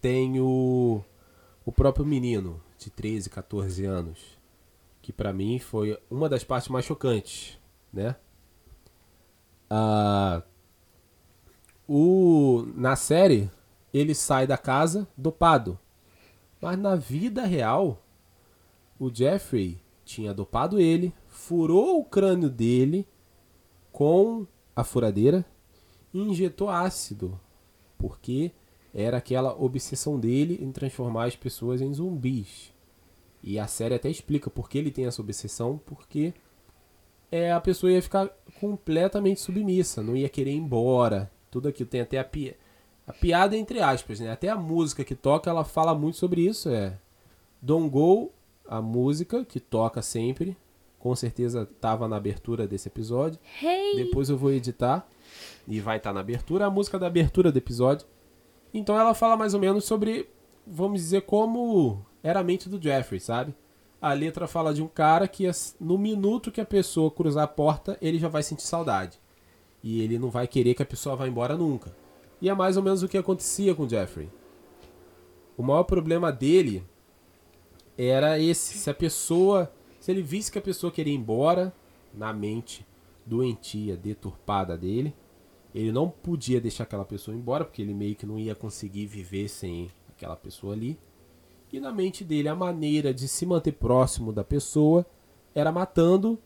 [0.00, 1.02] Tem o,
[1.64, 4.38] o próprio menino de 13, 14 anos.
[5.02, 7.58] Que pra mim foi uma das partes mais chocantes,
[7.92, 8.16] né?
[9.68, 10.42] Ah,
[11.88, 13.50] o, na série,
[13.92, 15.78] ele sai da casa dopado.
[16.60, 18.02] Mas na vida real,
[19.00, 23.08] o Jeffrey tinha dopado ele, furou o crânio dele
[23.90, 24.46] com
[24.76, 25.44] a furadeira
[26.12, 27.40] e injetou ácido.
[27.96, 28.52] Porque
[28.92, 32.72] era aquela obsessão dele em transformar as pessoas em zumbis.
[33.42, 36.34] E a série até explica por que ele tem essa obsessão, porque
[37.32, 38.28] é, a pessoa ia ficar
[38.60, 41.30] completamente submissa, não ia querer ir embora.
[41.50, 42.54] Tudo aquilo tem até a, pi
[43.06, 44.30] a piada entre aspas, né?
[44.30, 46.98] Até a música que toca, ela fala muito sobre isso, é
[47.62, 48.30] Don't Go,
[48.70, 50.56] a música que toca sempre,
[50.96, 53.36] com certeza estava na abertura desse episódio.
[53.60, 53.96] Hey!
[53.96, 55.08] Depois eu vou editar
[55.66, 58.06] e vai estar na abertura a música da abertura do episódio.
[58.72, 60.28] Então ela fala mais ou menos sobre,
[60.64, 63.52] vamos dizer, como era a mente do Jeffrey, sabe?
[64.00, 65.50] A letra fala de um cara que
[65.80, 69.18] no minuto que a pessoa cruzar a porta, ele já vai sentir saudade.
[69.82, 71.92] E ele não vai querer que a pessoa vá embora nunca.
[72.40, 74.30] E é mais ou menos o que acontecia com o Jeffrey.
[75.56, 76.84] O maior problema dele
[78.06, 81.72] era esse, se a pessoa, se ele visse que a pessoa queria ir embora
[82.14, 82.86] na mente
[83.26, 85.14] doentia, deturpada dele,
[85.74, 89.48] ele não podia deixar aquela pessoa embora, porque ele meio que não ia conseguir viver
[89.48, 90.98] sem aquela pessoa ali.
[91.72, 95.06] E na mente dele, a maneira de se manter próximo da pessoa
[95.54, 96.38] era matando,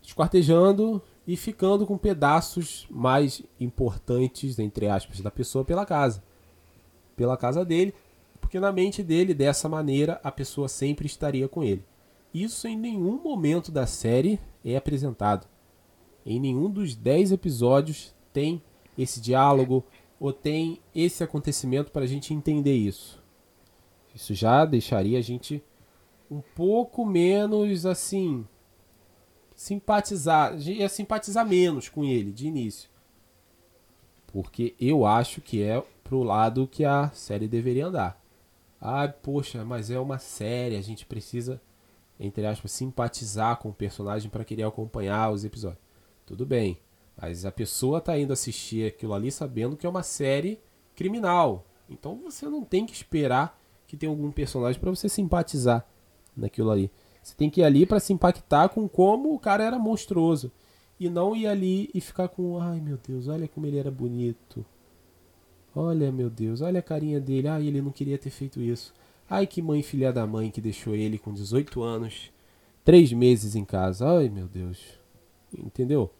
[0.00, 6.22] esquartejando e ficando com pedaços mais importantes, entre aspas, da pessoa pela casa.
[7.16, 7.92] Pela casa dele,
[8.60, 11.84] na mente dele, dessa maneira, a pessoa sempre estaria com ele.
[12.32, 15.46] Isso em nenhum momento da série é apresentado.
[16.24, 18.62] Em nenhum dos 10 episódios tem
[18.98, 19.84] esse diálogo
[20.18, 23.22] ou tem esse acontecimento para a gente entender isso.
[24.14, 25.62] Isso já deixaria a gente
[26.30, 28.46] um pouco menos assim
[29.54, 32.90] simpatizar, ia simpatizar menos com ele de início.
[34.26, 38.20] Porque eu acho que é pro lado que a série deveria andar.
[38.80, 41.60] Ah, poxa, mas é uma série, a gente precisa,
[42.20, 45.82] entre aspas, simpatizar com o personagem para querer acompanhar os episódios.
[46.24, 46.78] Tudo bem,
[47.16, 50.60] mas a pessoa tá indo assistir aquilo ali sabendo que é uma série
[50.94, 51.64] criminal.
[51.88, 55.86] Então você não tem que esperar que tenha algum personagem para você simpatizar
[56.36, 56.90] naquilo ali.
[57.22, 60.52] Você tem que ir ali para se impactar com como o cara era monstruoso.
[60.98, 64.64] E não ir ali e ficar com, ai meu Deus, olha como ele era bonito.
[65.78, 67.48] Olha, meu Deus, olha a carinha dele.
[67.48, 68.94] Ai, ele não queria ter feito isso.
[69.28, 72.32] Ai, que mãe filha da mãe que deixou ele com 18 anos,
[72.82, 74.08] 3 meses em casa.
[74.08, 74.78] Ai, meu Deus.
[75.56, 76.10] Entendeu?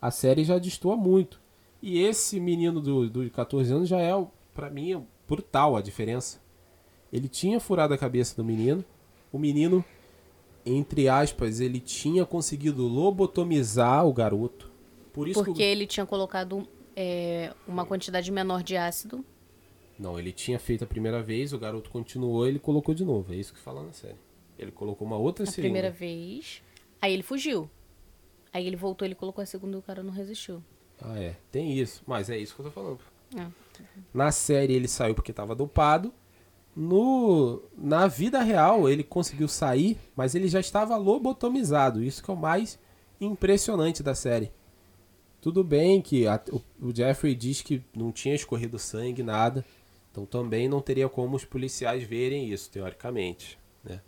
[0.00, 1.40] A série já destoa muito.
[1.80, 4.12] E esse menino do, do 14 anos já é,
[4.54, 6.38] pra mim, brutal a diferença.
[7.12, 8.84] Ele tinha furado a cabeça do menino.
[9.32, 9.84] O menino
[10.64, 14.70] entre aspas, ele tinha conseguido lobotomizar o garoto.
[15.12, 15.62] Por isso Porque que.
[15.62, 16.66] ele tinha colocado
[16.96, 19.24] é, uma quantidade menor de ácido.
[19.98, 23.32] Não, ele tinha feito a primeira vez, o garoto continuou, ele colocou de novo.
[23.32, 24.16] É isso que fala na série.
[24.58, 25.62] Ele colocou uma outra A seringa.
[25.66, 26.62] primeira vez.
[27.00, 27.68] Aí ele fugiu.
[28.52, 30.62] Aí ele voltou, ele colocou a segunda e o cara não resistiu.
[31.00, 31.36] Ah, é.
[31.50, 32.02] Tem isso.
[32.06, 32.98] Mas é isso que eu tô falando.
[33.36, 33.46] É.
[34.12, 36.12] Na série ele saiu porque estava dopado.
[36.74, 42.02] No, na vida real ele conseguiu sair, mas ele já estava lobotomizado.
[42.02, 42.78] Isso que é o mais
[43.20, 44.50] impressionante da série.
[45.42, 49.62] Tudo bem que a- o, o Jeffrey diz que não tinha escorrido sangue, nada.
[50.10, 53.58] Então também não teria como os policiais verem isso, teoricamente.
[53.84, 54.00] Né?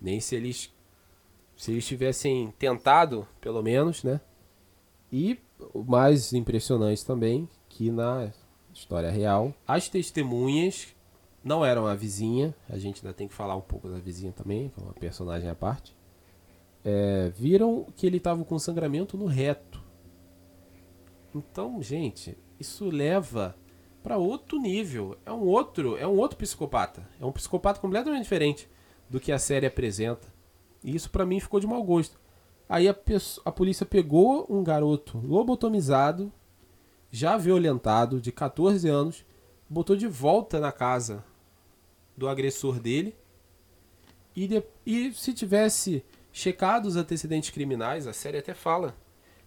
[0.00, 0.70] Nem se eles
[1.56, 4.20] se eles tivessem tentado, pelo menos, né?
[5.12, 5.38] E
[5.74, 8.32] o mais impressionante também, que na
[8.72, 10.88] história real, as testemunhas
[11.44, 14.70] não eram a vizinha, a gente ainda tem que falar um pouco da vizinha também,
[14.70, 15.94] que é uma personagem à parte,
[16.82, 19.79] é, viram que ele estava com sangramento no reto.
[21.34, 23.56] Então, gente, isso leva
[24.02, 25.16] para outro nível.
[25.24, 27.06] É um outro, é um outro psicopata.
[27.20, 28.68] É um psicopata completamente diferente
[29.08, 30.28] do que a série apresenta.
[30.82, 32.18] E isso pra mim ficou de mau gosto.
[32.68, 32.96] Aí a,
[33.44, 36.32] a polícia pegou um garoto lobotomizado,
[37.10, 39.24] já violentado, de 14 anos,
[39.68, 41.24] botou de volta na casa
[42.16, 43.14] do agressor dele.
[44.34, 48.94] E, de- e se tivesse checado os antecedentes criminais, a série até fala,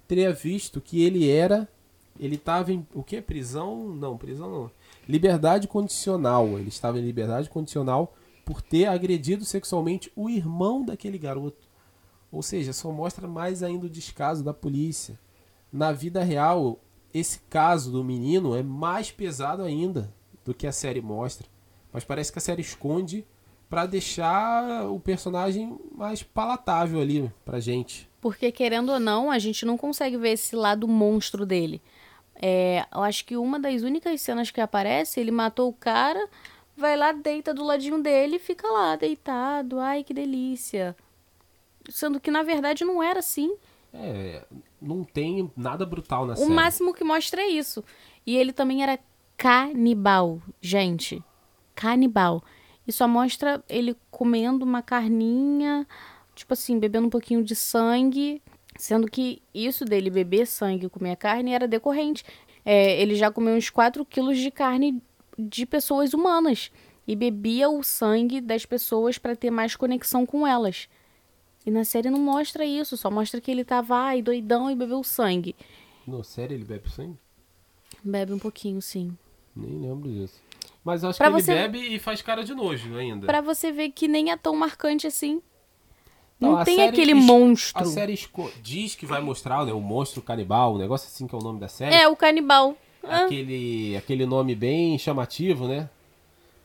[0.07, 1.67] teria visto que ele era.
[2.19, 2.85] Ele estava em.
[2.93, 3.21] O que?
[3.21, 3.89] Prisão?
[3.89, 4.71] Não, prisão não.
[5.07, 6.47] Liberdade condicional.
[6.59, 8.13] Ele estava em liberdade condicional
[8.45, 11.67] por ter agredido sexualmente o irmão daquele garoto.
[12.31, 15.19] Ou seja, só mostra mais ainda o descaso da polícia.
[15.71, 16.79] Na vida real,
[17.13, 21.47] esse caso do menino é mais pesado ainda do que a série mostra.
[21.91, 23.25] Mas parece que a série esconde
[23.69, 28.09] pra deixar o personagem mais palatável ali pra gente.
[28.21, 31.81] Porque, querendo ou não, a gente não consegue ver esse lado monstro dele.
[32.45, 36.27] É, eu acho que uma das únicas cenas que aparece, ele matou o cara,
[36.75, 39.79] vai lá, deita do ladinho dele e fica lá, deitado.
[39.79, 40.93] Ai, que delícia.
[41.89, 43.55] Sendo que, na verdade, não era assim.
[43.93, 44.43] É,
[44.81, 46.49] não tem nada brutal na O série.
[46.51, 47.81] máximo que mostra é isso.
[48.25, 48.99] E ele também era
[49.37, 51.23] canibal, gente.
[51.73, 52.43] Canibal.
[52.85, 55.87] E só mostra ele comendo uma carninha,
[56.35, 58.41] tipo assim, bebendo um pouquinho de sangue.
[58.77, 62.23] Sendo que isso dele beber sangue e comer carne era decorrente.
[62.65, 65.01] É, ele já comeu uns 4 quilos de carne
[65.37, 66.71] de pessoas humanas.
[67.07, 70.87] E bebia o sangue das pessoas para ter mais conexão com elas.
[71.65, 75.03] E na série não mostra isso, só mostra que ele tava ai, doidão e bebeu
[75.03, 75.55] sangue.
[76.07, 77.17] No série ele bebe sangue?
[78.03, 79.15] Bebe um pouquinho, sim.
[79.55, 80.41] Nem lembro disso.
[80.83, 83.25] Mas acho Pra que ele você- bebe e faz cara de nojo ainda.
[83.25, 85.41] Pra você ver que nem é tão marcante assim.
[86.39, 87.81] Não, Não, tem aquele monstro.
[87.81, 88.19] A série
[88.61, 91.59] diz que vai mostrar né, o monstro canibal, um negócio assim que é o nome
[91.59, 91.95] da série.
[91.95, 92.75] É, o canibal.
[93.03, 95.89] Ah, aquele, aquele nome bem chamativo, né?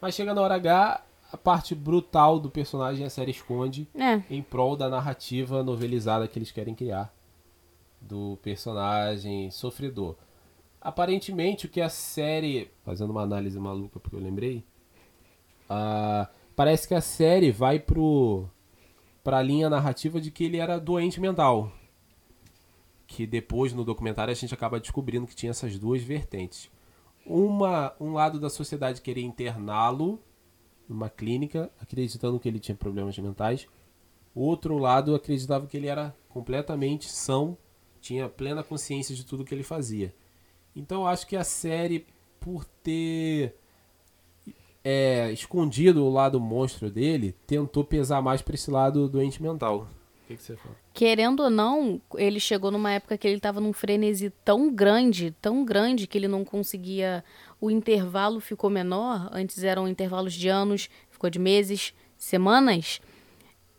[0.01, 1.03] Mas chega na hora H,
[1.33, 4.23] a parte brutal do personagem a série esconde é.
[4.31, 7.13] em prol da narrativa novelizada que eles querem criar
[8.01, 10.15] do personagem sofredor.
[10.81, 12.71] Aparentemente, o que a série.
[12.85, 14.65] Fazendo uma análise maluca porque eu lembrei.
[15.69, 18.49] ah, parece que a série vai pro.
[19.29, 21.71] Pra linha narrativa de que ele era doente mental.
[23.07, 26.71] Que depois no documentário a gente acaba descobrindo que tinha essas duas vertentes.
[27.27, 30.19] Uma, um lado da sociedade queria interná-lo
[30.89, 33.67] numa clínica, acreditando que ele tinha problemas mentais.
[34.35, 37.55] Outro lado acreditava que ele era completamente são,
[38.01, 40.15] tinha plena consciência de tudo que ele fazia.
[40.75, 42.07] Então eu acho que a série,
[42.41, 43.55] por ter
[44.85, 49.89] é, escondido o lado monstro dele, tentou pesar mais pra esse lado doente mental.
[50.25, 50.77] O que, que você fala?
[50.93, 55.65] Querendo ou não, ele chegou numa época que ele tava num frenesi tão grande, tão
[55.65, 57.25] grande, que ele não conseguia.
[57.61, 59.31] O intervalo ficou menor.
[59.33, 63.01] Antes eram intervalos de anos, ficou de meses, semanas.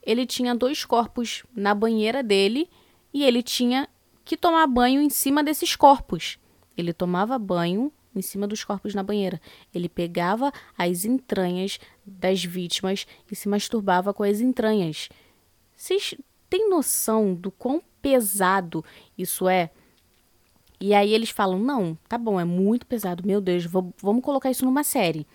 [0.01, 2.69] Ele tinha dois corpos na banheira dele
[3.13, 3.87] e ele tinha
[4.25, 6.39] que tomar banho em cima desses corpos.
[6.77, 9.41] Ele tomava banho em cima dos corpos na banheira.
[9.74, 15.09] Ele pegava as entranhas das vítimas e se masturbava com as entranhas.
[15.76, 16.13] Vocês
[16.49, 18.84] têm noção do quão pesado
[19.17, 19.70] isso é?
[20.80, 24.49] E aí eles falam: não, tá bom, é muito pesado, meu Deus, vou- vamos colocar
[24.51, 25.26] isso numa série.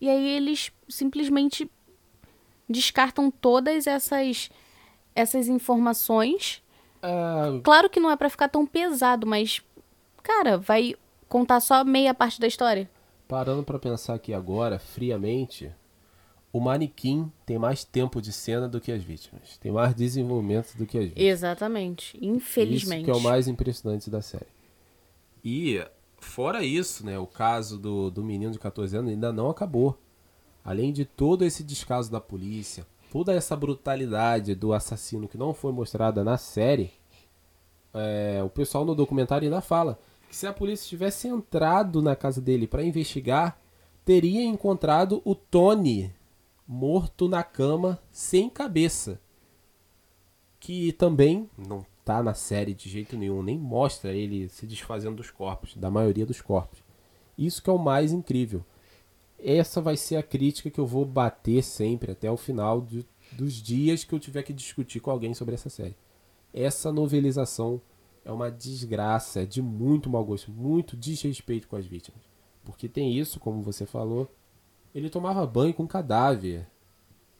[0.00, 1.70] E aí eles simplesmente
[2.68, 4.50] descartam todas essas,
[5.14, 6.62] essas informações.
[7.02, 9.60] É, Claro que não é pra ficar tão pesado, mas,
[10.22, 10.94] cara, vai
[11.28, 12.88] contar só meia parte da história.
[13.28, 15.72] parando pra pensar aqui agora, friamente,
[16.52, 19.58] o manequim tem mais tempo de cena do que as vítimas.
[19.58, 21.28] Tem mais desenvolvimento do que as vítimas.
[21.28, 22.18] Exatamente.
[22.22, 23.02] Infelizmente.
[23.02, 24.46] Isso que é o mais impressionante da série.
[25.44, 25.84] E,
[26.18, 29.98] fora isso, né, o caso do, do menino de 14 anos ainda não acabou.
[30.64, 35.72] Além de todo esse descaso da polícia, toda essa brutalidade do assassino que não foi
[35.72, 36.90] mostrada na série,
[37.94, 39.98] é, o pessoal no documentário ainda fala
[40.28, 43.58] que se a polícia tivesse entrado na casa dele para investigar,
[44.04, 46.12] teria encontrado o Tony
[46.66, 49.20] morto na cama, sem cabeça.
[50.58, 55.30] Que também não tá na série de jeito nenhum, nem mostra ele se desfazendo dos
[55.30, 56.78] corpos, da maioria dos corpos.
[57.36, 58.64] Isso que é o mais incrível.
[59.38, 63.54] Essa vai ser a crítica que eu vou bater sempre até o final de, dos
[63.54, 65.96] dias que eu tiver que discutir com alguém sobre essa série.
[66.54, 67.80] Essa novelização
[68.26, 72.20] é uma desgraça, é de muito mau gosto, muito desrespeito com as vítimas.
[72.64, 74.28] Porque tem isso, como você falou,
[74.92, 76.66] ele tomava banho com cadáver.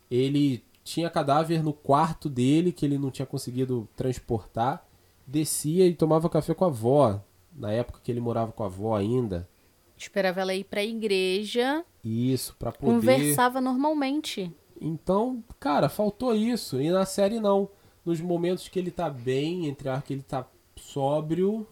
[0.09, 4.87] Ele tinha cadáver no quarto dele que ele não tinha conseguido transportar.
[5.27, 7.21] Descia e tomava café com a avó,
[7.53, 9.49] na época que ele morava com a avó ainda.
[9.97, 12.93] Esperava ela ir pra igreja, Isso, pra poder.
[12.95, 14.53] conversava normalmente.
[14.81, 16.81] Então, cara, faltou isso.
[16.81, 17.69] E na série não.
[18.05, 20.47] Nos momentos que ele tá bem, entre aspas, que ele tá
[20.87, 21.67] sóbrio,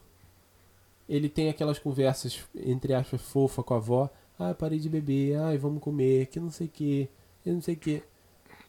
[1.09, 4.11] ele tem aquelas conversas, entre aspas, fofa com a avó.
[4.39, 7.09] Ah, parei de beber, ai, vamos comer, que não sei o que,
[7.43, 8.03] que não sei o que.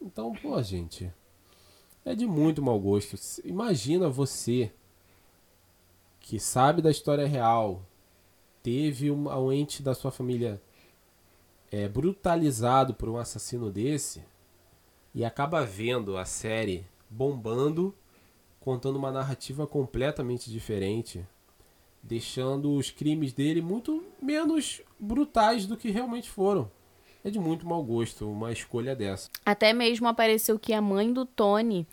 [0.02, 1.12] Então, pô, gente,
[2.04, 3.18] é de muito mau gosto.
[3.43, 4.72] Imagina você
[6.20, 7.82] que sabe da história real,
[8.62, 10.62] teve um, um ente da sua família
[11.72, 14.24] é, brutalizado por um assassino desse
[15.14, 17.96] e acaba vendo a série bombando,
[18.66, 21.24] contando uma narrativa completamente diferente,
[22.01, 26.72] deixando os crimes dele muito menos brutais do que realmente foram.
[27.24, 29.30] É de muito mau gosto uma escolha dessa.
[29.45, 31.88] Até mesmo apareceu que a mãe do Tony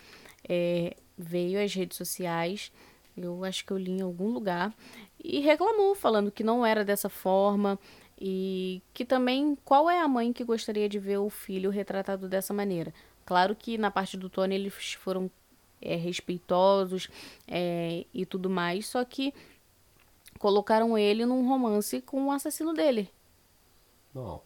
[0.49, 2.73] é, veio às redes sociais,
[3.15, 4.75] eu acho que eu li em algum lugar,
[5.23, 7.79] e reclamou, falando que não era dessa forma.
[8.19, 12.55] E que também, qual é a mãe que gostaria de ver o filho retratado dessa
[12.55, 12.95] maneira?
[13.27, 15.31] Claro que na parte do Tony eles foram
[15.83, 17.09] é, respeitosos
[17.47, 19.35] é, e tudo mais, só que
[20.39, 23.09] colocaram ele num romance com o assassino dele.
[24.15, 24.41] Não.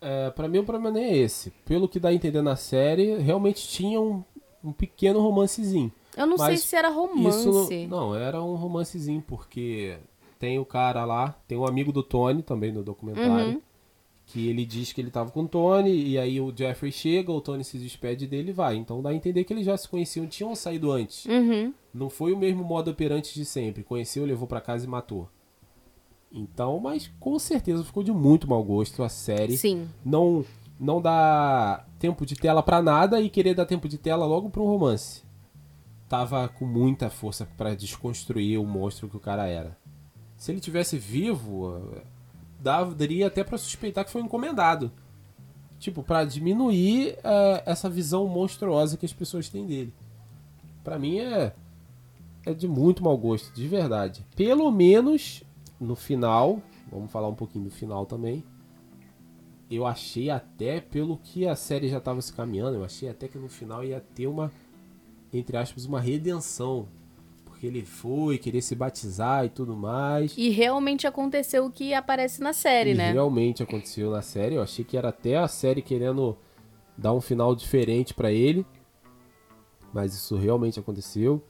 [0.00, 1.50] É, pra mim o problema nem é esse.
[1.64, 4.22] Pelo que dá a entender na série, realmente tinha um,
[4.62, 5.92] um pequeno romancezinho.
[6.16, 7.86] Eu não sei se era romance.
[7.86, 9.96] Não, não, era um romancezinho, porque
[10.38, 13.62] tem o cara lá, tem um amigo do Tony também no documentário, Uhum.
[14.28, 17.40] Que ele diz que ele tava com o Tony, e aí o Jeffrey chega, o
[17.40, 18.76] Tony se despede dele e vai.
[18.76, 21.24] Então dá a entender que eles já se conheciam, tinham saído antes.
[21.24, 21.72] Uhum.
[21.94, 23.82] Não foi o mesmo modo operante de sempre.
[23.82, 25.28] Conheceu, levou pra casa e matou.
[26.30, 29.56] Então, mas com certeza ficou de muito mau gosto a série.
[29.56, 29.88] Sim.
[30.04, 30.44] Não
[30.78, 34.62] não dá tempo de tela pra nada e querer dar tempo de tela logo pra
[34.62, 35.22] um romance.
[36.06, 39.76] Tava com muita força pra desconstruir o monstro que o cara era.
[40.36, 41.96] Se ele tivesse vivo,
[42.60, 44.90] daria até pra suspeitar que foi encomendado.
[45.78, 49.94] Tipo, pra diminuir eh, essa visão monstruosa que as pessoas têm dele.
[50.82, 51.54] Pra mim é
[52.48, 54.24] é de muito mau gosto, de verdade.
[54.34, 55.42] Pelo menos
[55.78, 58.42] no final, vamos falar um pouquinho do final também.
[59.70, 63.36] Eu achei até, pelo que a série já estava se caminhando, eu achei até que
[63.36, 64.50] no final ia ter uma,
[65.32, 66.88] entre aspas, uma redenção.
[67.58, 70.32] Porque ele foi querer se batizar e tudo mais.
[70.36, 73.10] E realmente aconteceu o que aparece na série, E né?
[73.10, 74.54] realmente aconteceu na série.
[74.54, 76.36] Eu achei que era até a série querendo
[76.96, 78.64] dar um final diferente pra ele.
[79.92, 81.42] Mas isso realmente aconteceu.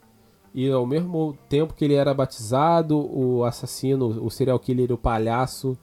[0.55, 5.77] E ao mesmo tempo que ele era batizado, o assassino, o serial killer, o palhaço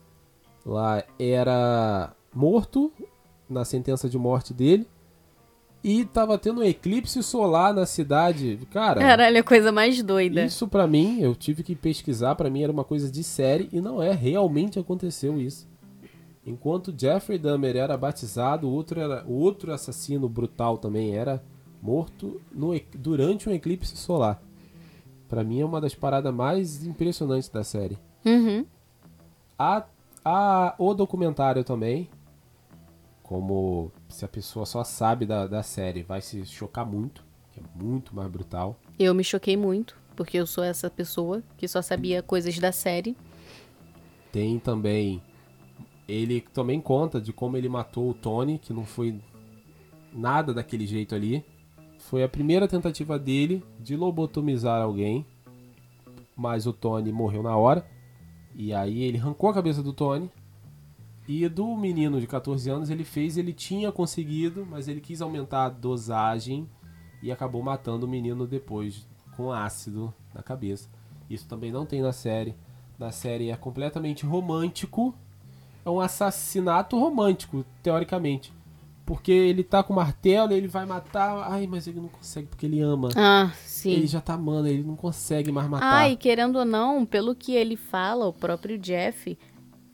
[0.66, 2.92] lá era morto
[3.48, 4.88] na sentença de morte dele.
[5.88, 8.60] E tava tendo um eclipse solar na cidade.
[8.72, 10.44] Cara, Caralho, a coisa mais doida.
[10.44, 13.80] isso pra mim, eu tive que pesquisar, pra mim era uma coisa de série e
[13.80, 15.68] não é, realmente aconteceu isso.
[16.44, 21.44] Enquanto Jeffrey Dahmer era batizado, o outro, era, o outro assassino brutal também era
[21.80, 24.42] morto no durante um eclipse solar.
[25.30, 28.00] Pra mim é uma das paradas mais impressionantes da série.
[28.26, 28.66] Uhum.
[29.58, 29.86] A,
[30.24, 32.10] a, o documentário também,
[33.22, 37.64] como se a pessoa só sabe da, da série, vai se chocar muito, que é
[37.76, 38.80] muito mais brutal.
[38.98, 43.18] Eu me choquei muito, porque eu sou essa pessoa que só sabia coisas da série.
[44.32, 45.22] Tem também.
[46.08, 49.20] Ele também conta de como ele matou o Tony, que não foi
[50.14, 51.44] nada daquele jeito ali.
[52.00, 55.26] Foi a primeira tentativa dele de lobotomizar alguém,
[56.38, 57.86] mas o Tony morreu na hora.
[58.54, 60.32] E aí ele arrancou a cabeça do Tony,
[61.28, 65.66] E do menino de 14 anos, ele fez, ele tinha conseguido, mas ele quis aumentar
[65.66, 66.70] a dosagem
[67.22, 70.90] e acabou matando o menino depois com ácido na cabeça.
[71.30, 72.56] Isso também não tem na série.
[73.00, 75.16] Na série é completamente romântico.
[75.84, 78.54] É um assassinato romântico, teoricamente.
[79.06, 81.52] Porque ele tá com martelo, ele vai matar.
[81.52, 83.10] Ai, mas ele não consegue porque ele ama.
[83.16, 83.92] Ah, sim.
[83.92, 86.10] Ele já tá amando, ele não consegue mais matar.
[86.10, 89.38] E querendo ou não, pelo que ele fala, o próprio Jeff,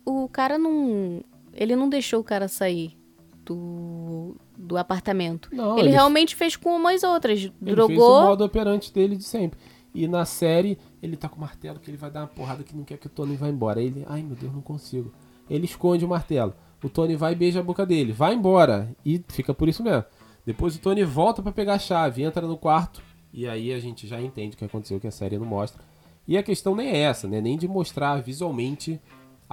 [0.05, 1.23] o cara não.
[1.53, 2.97] Ele não deixou o cara sair
[3.45, 5.49] do, do apartamento.
[5.51, 7.39] Não, ele, ele- realmente fez com umas outras.
[7.41, 8.21] Ele fez o drogou.
[8.23, 9.59] modo operante dele de sempre.
[9.93, 12.75] E na série, ele tá com o martelo que ele vai dar uma porrada que
[12.75, 13.81] não quer que o Tony vá embora.
[13.81, 15.11] Ele, ai meu Deus, não consigo.
[15.49, 16.53] Ele esconde o martelo.
[16.81, 18.13] O Tony vai e beija a boca dele.
[18.13, 18.95] Vai embora.
[19.05, 20.05] E fica por isso mesmo.
[20.45, 23.01] Depois o Tony volta pra pegar a chave, entra no quarto.
[23.33, 25.83] E aí a gente já entende o que aconteceu, que a série não mostra.
[26.27, 27.41] E a questão nem é essa, né?
[27.41, 28.99] Nem de mostrar visualmente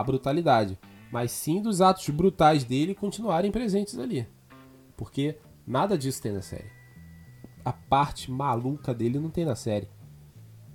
[0.00, 0.78] a brutalidade.
[1.10, 4.26] Mas sim dos atos brutais dele continuarem presentes ali.
[4.96, 6.78] Porque nada disso tem na série
[7.68, 9.88] a parte maluca dele não tem na série.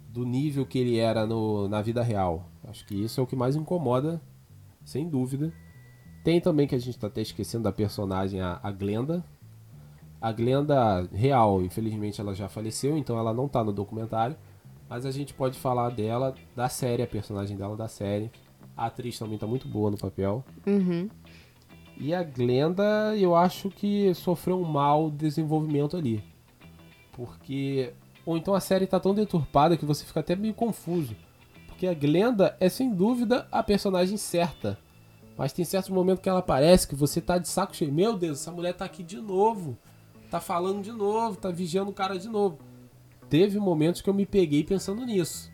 [0.10, 2.48] Do nível que ele era no, na vida real.
[2.66, 4.22] Acho que isso é o que mais incomoda,
[4.86, 5.52] sem dúvida.
[6.24, 9.26] Tem também que a gente tá até esquecendo da personagem, a, a Glenda.
[10.22, 14.38] A Glenda real, infelizmente ela já faleceu, então ela não tá no documentário.
[14.88, 18.32] Mas a gente pode falar dela, da série, a personagem dela da série.
[18.76, 20.44] A atriz também tá muito boa no papel.
[20.66, 21.10] Uhum.
[21.98, 26.24] E a Glenda, eu acho que sofreu um mau desenvolvimento ali.
[27.12, 27.94] Porque.
[28.26, 31.16] Ou então a série tá tão deturpada que você fica até meio confuso.
[31.68, 34.78] Porque a Glenda é sem dúvida a personagem certa.
[35.38, 37.92] Mas tem certos momentos que ela aparece que você tá de saco cheio.
[37.92, 39.78] Meu Deus, essa mulher tá aqui de novo.
[40.30, 42.58] Tá falando de novo, tá vigiando o cara de novo.
[43.30, 45.53] Teve momentos que eu me peguei pensando nisso.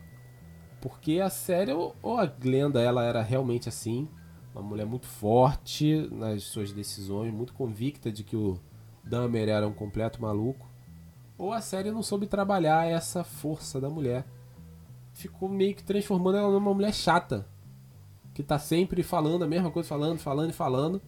[0.82, 4.08] Porque a série, ou a Glenda, ela era realmente assim.
[4.54, 8.60] Uma mulher muito forte nas suas decisões, muito convicta de que o
[9.04, 10.68] Dahmer era um completo maluco.
[11.38, 14.26] Ou a série não soube trabalhar essa força da mulher.
[15.14, 17.48] Ficou meio que transformando ela numa mulher chata.
[18.34, 21.02] Que tá sempre falando a mesma coisa, falando, falando e falando.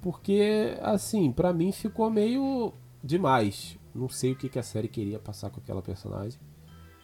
[0.00, 2.72] Porque, assim, pra mim ficou meio
[3.02, 3.78] demais.
[3.94, 6.38] Não sei o que, que a série queria passar com aquela personagem.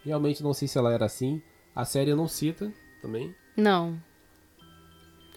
[0.04, 1.42] Realmente não sei se ela era assim.
[1.74, 2.72] A série não cita
[3.02, 3.34] também.
[3.56, 3.98] Não.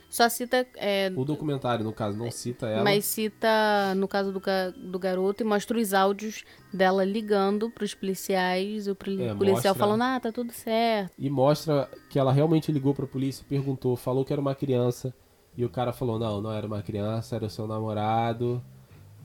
[0.10, 0.66] Só cita.
[0.76, 2.84] é, O documentário, no caso, não cita ela.
[2.84, 4.42] mas cita, no caso do,
[4.90, 8.88] do garoto, e mostra os áudios dela ligando pros policiais.
[8.88, 11.12] O poli- É, policial mostra- falando, ah, tá tudo certo.
[11.20, 15.14] E mostra que ela realmente ligou pra polícia, perguntou, falou que era uma criança.
[15.58, 18.64] E o cara falou: não, não era uma criança, era o seu namorado.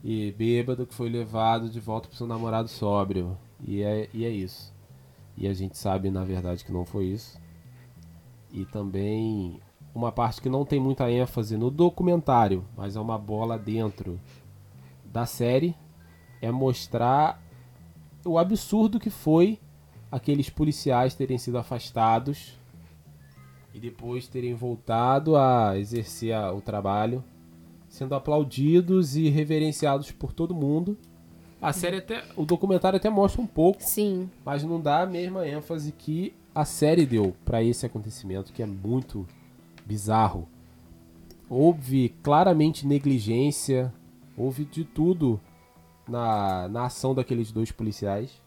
[0.03, 3.39] E bêbado que foi levado de volta pro seu namorado sóbrio.
[3.65, 4.72] E é, e é isso.
[5.37, 7.41] E a gente sabe, na verdade, que não foi isso.
[8.51, 9.61] E também
[9.95, 14.19] uma parte que não tem muita ênfase no documentário, mas é uma bola dentro
[15.05, 15.75] da série,
[16.41, 17.43] é mostrar
[18.25, 19.59] o absurdo que foi
[20.11, 22.59] aqueles policiais terem sido afastados
[23.75, 27.25] e depois terem voltado a exercer o trabalho,
[27.89, 30.97] sendo aplaudidos e reverenciados por todo mundo.
[31.63, 34.29] A série até, o documentário até mostra um pouco, Sim.
[34.45, 38.67] mas não dá a mesma ênfase que a série deu para esse acontecimento que é
[38.67, 39.25] muito
[39.87, 40.49] bizarro.
[41.49, 43.95] Houve claramente negligência,
[44.37, 45.41] houve de tudo
[46.09, 48.43] na, na ação daqueles dois policiais.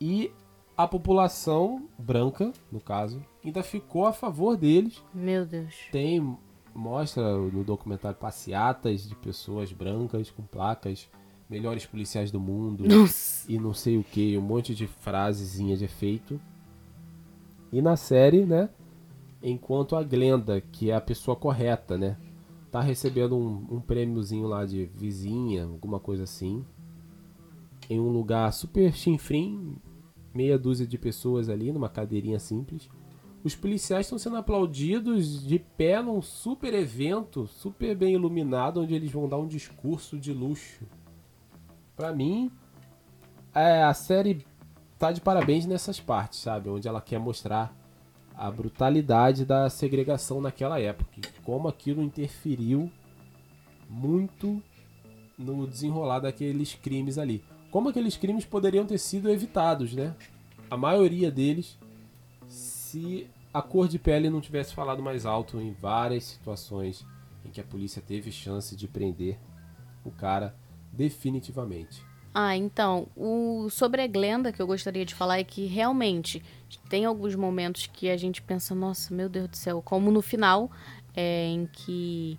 [0.00, 0.32] E
[0.74, 5.04] a população branca, no caso, ainda ficou a favor deles.
[5.12, 5.74] Meu Deus.
[5.92, 6.38] Tem
[6.74, 11.06] mostra no documentário passeatas de pessoas brancas com placas
[11.52, 13.50] melhores policiais do mundo Nossa.
[13.52, 16.40] e não sei o que, um monte de frasezinha de efeito.
[17.70, 18.70] E na série, né,
[19.42, 22.16] enquanto a Glenda, que é a pessoa correta, né,
[22.70, 26.64] tá recebendo um, um prêmiozinho lá de vizinha, alguma coisa assim,
[27.90, 29.76] em um lugar super chinfrim,
[30.34, 32.88] meia dúzia de pessoas ali, numa cadeirinha simples.
[33.44, 39.10] Os policiais estão sendo aplaudidos de pé num super evento, super bem iluminado, onde eles
[39.10, 40.86] vão dar um discurso de luxo.
[42.02, 42.50] Pra mim,
[43.54, 44.44] é, a série
[44.98, 46.68] tá de parabéns nessas partes, sabe?
[46.68, 47.72] Onde ela quer mostrar
[48.34, 51.20] a brutalidade da segregação naquela época.
[51.44, 52.90] Como aquilo interferiu
[53.88, 54.60] muito
[55.38, 57.44] no desenrolar daqueles crimes ali.
[57.70, 60.12] Como aqueles crimes poderiam ter sido evitados, né?
[60.68, 61.78] A maioria deles,
[62.48, 67.06] se a cor de pele não tivesse falado mais alto em várias situações
[67.44, 69.38] em que a polícia teve chance de prender
[70.04, 70.60] o cara
[70.92, 72.04] definitivamente.
[72.34, 76.42] Ah, então, o sobre a Glenda que eu gostaria de falar é que realmente
[76.88, 80.70] tem alguns momentos que a gente pensa, nossa, meu Deus do céu, como no final,
[81.14, 82.38] é, em que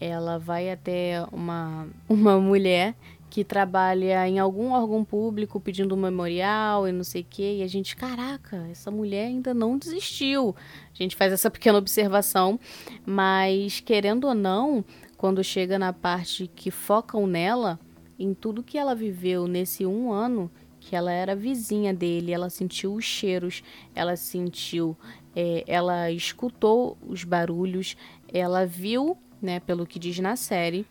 [0.00, 2.94] ela vai até uma, uma mulher
[3.30, 7.62] que trabalha em algum órgão público pedindo um memorial e não sei o quê, e
[7.62, 10.56] a gente, caraca, essa mulher ainda não desistiu.
[10.90, 12.58] A gente faz essa pequena observação,
[13.04, 14.82] mas querendo ou não,
[15.18, 17.78] quando chega na parte que focam nela,
[18.16, 20.48] em tudo que ela viveu nesse um ano,
[20.78, 23.64] que ela era vizinha dele, ela sentiu os cheiros,
[23.96, 24.96] ela sentiu,
[25.34, 27.96] é, ela escutou os barulhos,
[28.32, 30.86] ela viu, né, pelo que diz na série,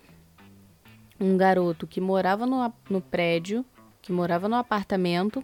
[1.18, 3.66] um garoto que morava no, no prédio,
[4.02, 5.42] que morava no apartamento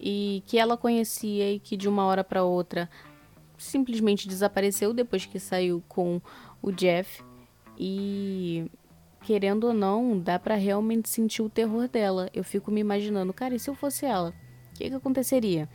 [0.00, 2.88] e que ela conhecia e que de uma hora para outra
[3.58, 6.20] simplesmente desapareceu depois que saiu com
[6.62, 7.22] o Jeff
[7.84, 8.70] e
[9.22, 12.28] querendo ou não, dá para realmente sentir o terror dela.
[12.32, 14.32] Eu fico me imaginando, cara, e se eu fosse ela?
[14.70, 15.68] O que, que aconteceria?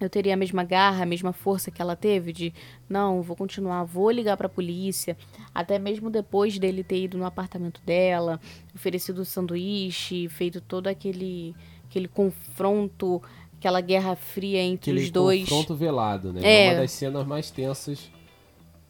[0.00, 2.54] eu teria a mesma garra, a mesma força que ela teve de
[2.88, 5.14] não, vou continuar, vou ligar para a polícia,
[5.54, 8.40] até mesmo depois dele ter ido no apartamento dela,
[8.74, 11.54] oferecido o sanduíche, feito todo aquele
[11.84, 13.22] aquele confronto,
[13.58, 15.42] aquela guerra fria entre Aquele os dois.
[15.42, 16.40] confronto velado, né?
[16.42, 16.66] É.
[16.68, 18.10] É uma das cenas mais tensas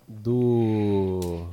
[0.06, 1.48] do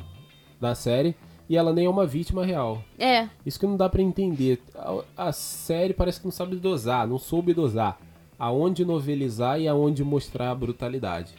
[0.59, 1.15] da série.
[1.49, 2.83] E ela nem é uma vítima real.
[2.99, 4.61] É, Isso que não dá pra entender.
[4.75, 7.97] A, a série parece que não sabe dosar, não soube dosar.
[8.37, 11.33] Aonde novelizar e aonde mostrar a brutalidade.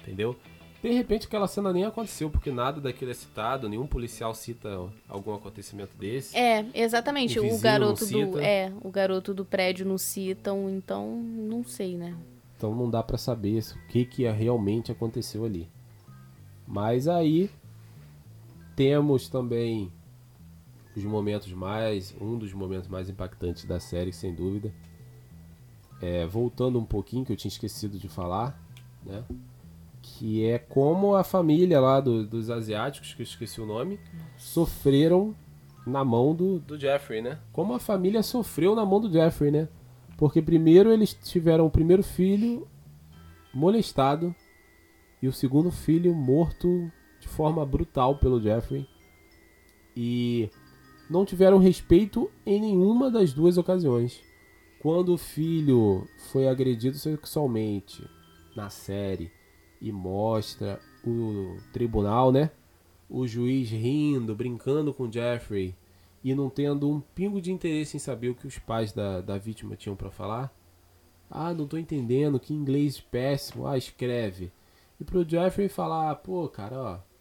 [0.00, 0.36] Entendeu?
[0.82, 5.32] De repente aquela cena nem aconteceu, porque nada daquilo é citado, nenhum policial cita algum
[5.32, 6.36] acontecimento desse.
[6.36, 7.38] é, exatamente.
[7.38, 12.16] O O, garoto do é, o garoto do prédio não citam, então não sei, né?
[12.56, 15.68] Então não dá pra saber o que, que realmente aconteceu ali.
[16.66, 17.48] Mas aí
[18.76, 19.92] temos também
[20.96, 22.14] os momentos mais.
[22.20, 24.72] Um dos momentos mais impactantes da série, sem dúvida.
[26.00, 28.60] É, voltando um pouquinho, que eu tinha esquecido de falar,
[29.04, 29.22] né?
[30.02, 34.00] Que é como a família lá do- dos asiáticos, que eu esqueci o nome,
[34.36, 35.34] sofreram
[35.86, 37.38] na mão do, do Jeffrey, né?
[37.52, 39.68] Como a família sofreu na mão do Jeffrey, né?
[40.16, 42.66] Porque primeiro eles tiveram o primeiro filho
[43.54, 44.34] molestado
[45.20, 46.90] e o segundo filho morto
[47.32, 48.86] forma brutal pelo Jeffrey.
[49.96, 50.48] E
[51.10, 54.22] não tiveram respeito em nenhuma das duas ocasiões.
[54.80, 58.08] Quando o filho foi agredido sexualmente
[58.54, 59.30] na série
[59.80, 62.50] e mostra o tribunal, né?
[63.08, 65.74] O juiz rindo, brincando com Jeffrey
[66.24, 69.38] e não tendo um pingo de interesse em saber o que os pais da, da
[69.38, 70.54] vítima tinham pra falar.
[71.30, 73.66] Ah, não tô entendendo, que inglês péssimo.
[73.66, 74.52] Ah, escreve.
[75.00, 77.11] E pro Jeffrey falar, pô, cara, ó,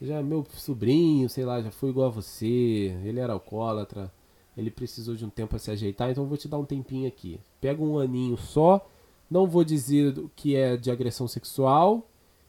[0.00, 4.12] já é meu sobrinho, sei lá, já foi igual a você, ele era alcoólatra,
[4.56, 7.08] ele precisou de um tempo pra se ajeitar, então eu vou te dar um tempinho
[7.08, 7.40] aqui.
[7.60, 8.86] Pega um aninho só,
[9.30, 12.08] não vou dizer do que é de agressão sexual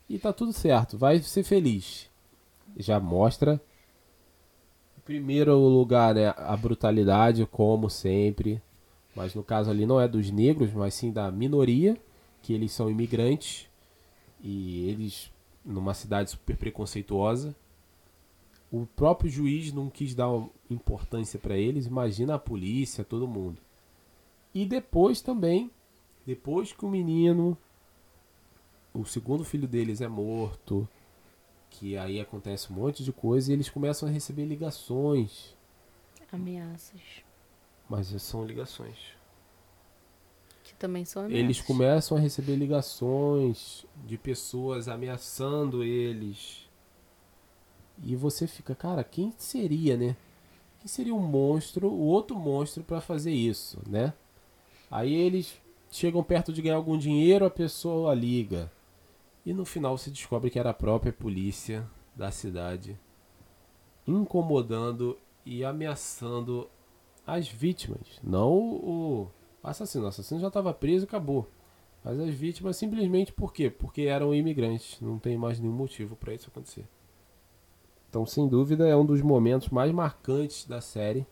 [0.10, 2.10] e tá tudo certo, vai ser feliz.
[2.78, 3.62] Já mostra
[5.08, 8.62] primeiro lugar, né, a brutalidade, como sempre,
[9.16, 11.96] mas no caso ali não é dos negros, mas sim da minoria,
[12.42, 13.70] que eles são imigrantes
[14.44, 15.32] e eles
[15.68, 17.56] numa cidade super preconceituosa.
[18.72, 20.30] O próprio juiz não quis dar
[20.70, 23.62] importância para eles, imagina a polícia, todo mundo.
[24.54, 25.70] E depois também,
[26.26, 27.58] depois que o menino,
[28.94, 30.88] o segundo filho deles é morto,
[31.70, 35.56] que aí acontece um monte de coisa e eles começam a receber ligações,
[36.32, 37.02] Ameaças.
[37.90, 38.98] mas são ligações.
[40.78, 41.44] Também são ameaças.
[41.44, 46.70] Eles começam a receber ligações de pessoas ameaçando eles.
[48.04, 50.16] E você fica, cara, quem seria, né?
[50.80, 54.14] Quem seria um monstro, o outro monstro pra fazer isso, né?
[54.92, 55.60] Aí eles
[55.92, 58.72] chegam perto de ganhar algum dinheiro, a pessoa liga.
[59.46, 62.98] E no final se descobre que era a própria polícia da cidade
[64.08, 66.70] incomodando e ameaçando
[67.26, 69.28] as vítimas, não o
[69.64, 70.06] assassino.
[70.06, 71.48] O assassino já estava preso e acabou.
[72.04, 73.70] Mas as vítimas simplesmente por quê?
[73.70, 75.00] Porque eram imigrantes.
[75.02, 76.86] Não tem mais nenhum motivo para isso acontecer.
[78.10, 81.28] Então, sem dúvida, é um dos momentos mais marcantes da série.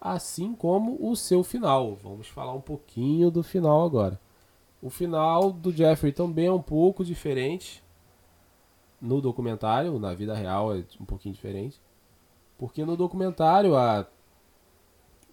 [0.00, 1.94] Assim como o seu final.
[1.94, 4.20] Vamos falar um pouquinho do final agora.
[4.82, 7.82] O final do Jeffrey também é um pouco diferente.
[9.00, 11.80] No documentário, na vida real é um pouquinho diferente.
[12.58, 14.06] Porque no documentário a,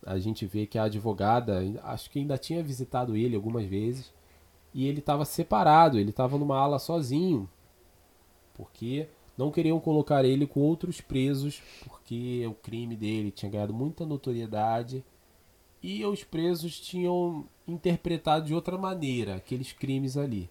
[0.06, 4.12] a gente vê que a advogada, acho que ainda tinha visitado ele algumas vezes.
[4.74, 7.50] E ele estava separado, ele estava numa ala sozinho.
[8.54, 9.08] Porque
[9.38, 15.04] não queriam colocar ele com outros presos, porque o crime dele tinha ganhado muita notoriedade.
[15.84, 20.50] E os presos tinham interpretado de outra maneira aqueles crimes ali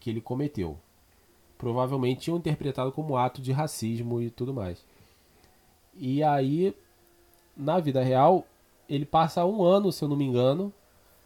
[0.00, 0.78] que ele cometeu.
[1.58, 4.84] provavelmente tinham interpretado como ato de racismo e tudo mais.
[5.94, 6.74] E aí,
[7.56, 8.46] na vida real,
[8.88, 10.72] ele passa um ano, se eu não me engano,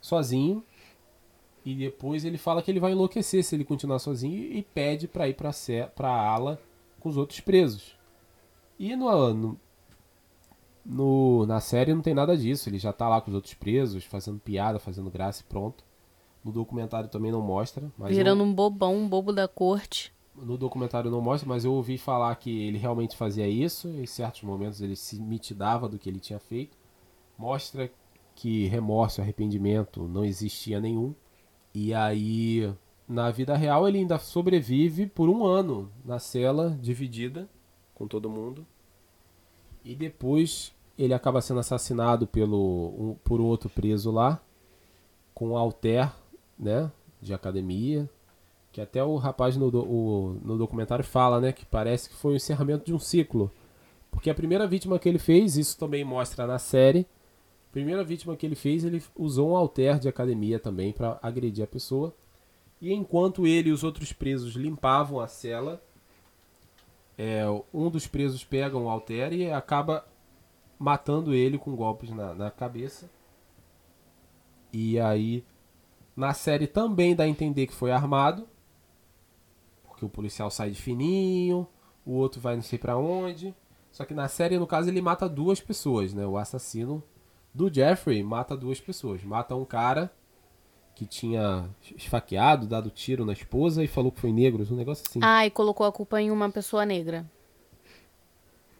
[0.00, 0.64] sozinho.
[1.64, 5.28] E depois ele fala que ele vai enlouquecer se ele continuar sozinho e pede para
[5.28, 6.58] ir para a ala
[6.98, 7.94] com os outros presos.
[8.78, 9.60] E no, no,
[10.84, 12.68] no, na série não tem nada disso.
[12.68, 15.84] Ele já tá lá com os outros presos, fazendo piada, fazendo graça e pronto.
[16.42, 17.92] No documentário também não mostra.
[17.98, 20.12] Mas Virando um bobão, um bobo da corte.
[20.34, 23.88] No documentário não mostra, mas eu ouvi falar que ele realmente fazia isso.
[23.88, 26.76] Em certos momentos ele se mitidava do que ele tinha feito.
[27.38, 27.90] Mostra
[28.34, 31.14] que remorso, arrependimento não existia nenhum.
[31.74, 32.72] E aí,
[33.08, 37.48] na vida real, ele ainda sobrevive por um ano na cela dividida
[37.94, 38.66] com todo mundo.
[39.84, 44.40] E depois ele acaba sendo assassinado pelo, um- por outro preso lá,
[45.34, 46.12] com alter,
[46.58, 46.90] né,
[47.20, 48.08] de academia.
[48.72, 51.52] Que até o rapaz no, do- o- no documentário fala, né?
[51.52, 53.50] Que parece que foi o encerramento de um ciclo.
[54.10, 57.06] Porque a primeira vítima que ele fez, isso também mostra na série.
[57.72, 61.66] Primeira vítima que ele fez, ele usou um alter de academia também para agredir a
[61.68, 62.14] pessoa.
[62.80, 65.82] E enquanto ele e os outros presos limpavam a cela,
[67.18, 70.04] é, um dos presos pega um alter e acaba
[70.78, 73.08] matando ele com golpes na, na cabeça.
[74.72, 75.44] E aí,
[76.16, 78.48] na série também dá a entender que foi armado.
[80.00, 81.66] Porque o policial sai de fininho,
[82.06, 83.54] o outro vai não sei pra onde.
[83.92, 86.26] Só que na série, no caso, ele mata duas pessoas, né?
[86.26, 87.02] O assassino
[87.52, 89.22] do Jeffrey mata duas pessoas.
[89.22, 90.10] Mata um cara
[90.94, 95.20] que tinha esfaqueado, dado tiro na esposa e falou que foi negro, um negócio assim.
[95.22, 97.26] Ah, e colocou a culpa em uma pessoa negra.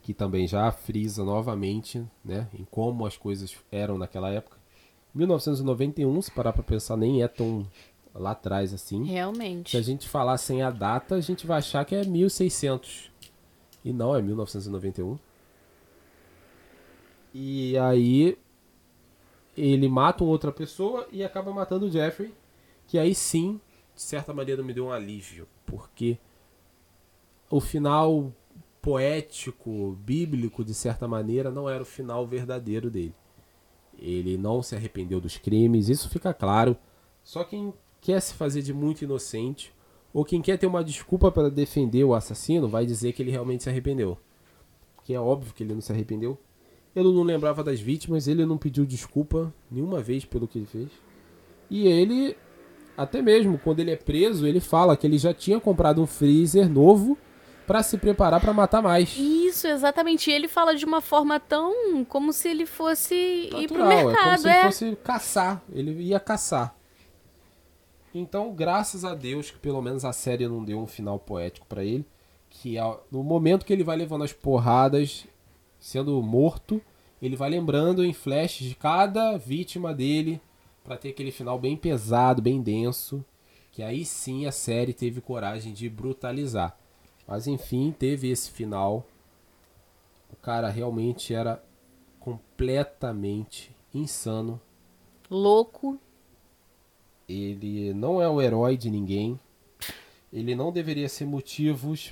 [0.03, 4.57] que também já frisa novamente, né, em como as coisas eram naquela época.
[5.15, 7.67] 1991, se parar pra pensar, nem é tão
[8.15, 9.05] lá atrás assim.
[9.05, 9.77] Se Realmente.
[9.77, 13.11] a gente falar sem a data, a gente vai achar que é 1600.
[13.85, 15.19] E não, é 1991.
[17.33, 18.37] E aí
[19.57, 22.35] ele mata uma outra pessoa e acaba matando o Jeffrey,
[22.87, 23.61] que aí sim,
[23.95, 26.19] de certa maneira me deu um alívio, porque
[27.49, 28.33] o final
[28.81, 33.15] poético, bíblico, de certa maneira, não era o final verdadeiro dele.
[33.99, 36.77] Ele não se arrependeu dos crimes, isso fica claro.
[37.23, 39.73] Só quem quer se fazer de muito inocente,
[40.13, 43.63] ou quem quer ter uma desculpa para defender o assassino, vai dizer que ele realmente
[43.63, 44.19] se arrependeu.
[45.05, 46.39] Que é óbvio que ele não se arrependeu.
[46.95, 50.89] Ele não lembrava das vítimas, ele não pediu desculpa nenhuma vez pelo que ele fez.
[51.71, 52.37] E ele,
[52.97, 56.69] até mesmo quando ele é preso, ele fala que ele já tinha comprado um freezer
[56.69, 57.17] novo
[57.65, 59.17] para se preparar para matar mais.
[59.17, 60.29] Isso, exatamente.
[60.29, 64.03] E ele fala de uma forma tão como se ele fosse ir pro Natural, é
[64.03, 64.53] como mercado, se é.
[64.53, 65.63] ele fosse caçar.
[65.73, 66.80] Ele ia caçar.
[68.15, 71.85] Então, graças a Deus que pelo menos a série não deu um final poético pra
[71.85, 72.05] ele,
[72.49, 72.77] que
[73.11, 75.27] no momento que ele vai levando as porradas,
[75.79, 76.83] sendo morto,
[77.23, 80.41] ele vai lembrando em flashes de cada vítima dele
[80.83, 83.25] pra ter aquele final bem pesado, bem denso,
[83.71, 86.77] que aí sim a série teve coragem de brutalizar.
[87.29, 89.07] Mas enfim, teve esse final.
[90.33, 91.63] O cara realmente era
[92.19, 94.61] completamente insano.
[95.31, 95.97] Louco.
[97.31, 99.39] Ele não é o herói de ninguém.
[100.33, 102.11] Ele não deveria ser motivos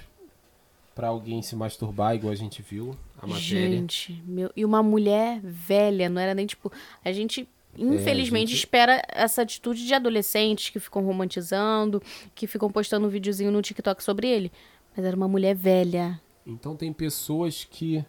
[0.94, 3.40] pra alguém se masturbar, igual a gente viu a matéria.
[3.78, 4.50] Gente, meu.
[4.56, 6.70] E uma mulher velha, não era nem tipo.
[7.04, 7.48] A gente.
[7.76, 12.02] Infelizmente, É, gente- espera essa atitude de adolescentes que ficam romantizando,
[12.34, 14.50] que ficam postando um videozinho no TikTok sobre ele.
[14.96, 16.20] Mas era uma mulher velha.
[16.46, 18.04] Então tem pessoas que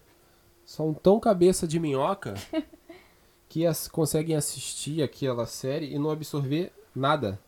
[0.65, 2.33] são tão cabeça de minhoca
[3.47, 7.39] que as- conseguem assistir aquela série e não absorver nada.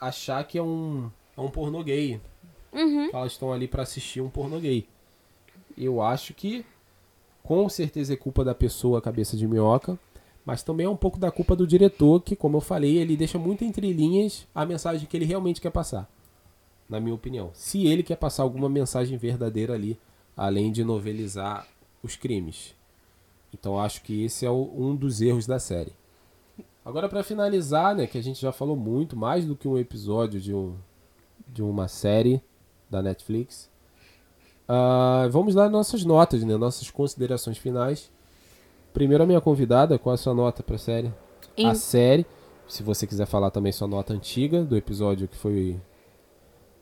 [0.00, 2.20] Achar que é um, é um pornô gay.
[2.72, 3.08] Uhum.
[3.10, 4.86] elas estão ali pra assistir um pornô gay.
[5.78, 6.64] Eu acho que
[7.42, 9.98] com certeza é culpa da pessoa cabeça de minhoca,
[10.44, 13.38] mas também é um pouco da culpa do diretor, que como eu falei, ele deixa
[13.38, 16.10] muito entre linhas a mensagem que ele realmente quer passar.
[16.88, 17.50] Na minha opinião.
[17.52, 19.98] Se ele quer passar alguma mensagem verdadeira ali,
[20.36, 21.66] além de novelizar
[22.02, 22.74] os crimes.
[23.52, 25.92] Então acho que esse é um dos erros da série.
[26.86, 30.40] Agora pra finalizar, né, que a gente já falou muito mais do que um episódio
[30.40, 30.76] de um
[31.48, 32.40] de uma série
[32.88, 33.68] da Netflix.
[34.68, 36.56] Ah, vamos dar nossas notas, né?
[36.56, 38.10] Nossas considerações finais.
[38.94, 41.12] Primeiro a minha convidada, qual é a sua nota pra série?
[41.56, 42.24] Em- A série,
[42.68, 45.80] se você quiser falar também sua nota antiga do episódio que foi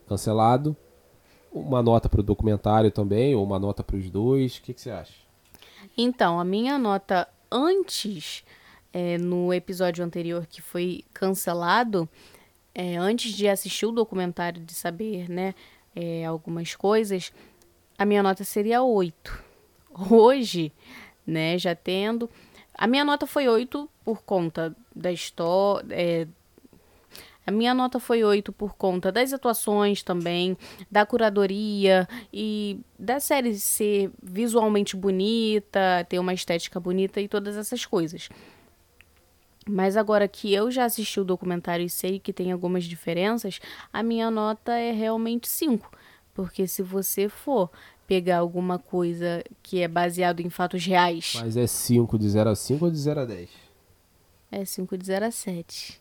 [0.06, 0.76] cancelado.
[1.52, 4.56] Uma nota pro documentário também, ou uma nota pros dois.
[4.58, 5.14] O que, que você acha?
[5.96, 8.42] Então, a minha nota antes,
[8.94, 12.08] é, no episódio anterior que foi cancelado,
[12.72, 15.52] é, antes de assistir o documentário, de saber, né,
[15.96, 17.32] é, algumas coisas,
[17.98, 19.42] a minha nota seria 8.
[20.10, 20.72] Hoje,
[21.26, 22.30] né, já tendo.
[22.72, 25.86] A minha nota foi 8 por conta da história.
[25.90, 26.28] É,
[27.46, 30.56] a minha nota foi 8 por conta das atuações também,
[30.90, 37.84] da curadoria e da série ser visualmente bonita, ter uma estética bonita e todas essas
[37.84, 38.28] coisas.
[39.66, 43.60] Mas agora que eu já assisti o documentário e sei que tem algumas diferenças,
[43.92, 45.90] a minha nota é realmente 5.
[46.34, 47.70] Porque se você for
[48.06, 52.54] pegar alguma coisa que é baseado em fatos reais, Mas é 5 de 0 a
[52.54, 53.48] 5 ou de 0 a 10?
[54.52, 56.00] é 5 de 0 a 7.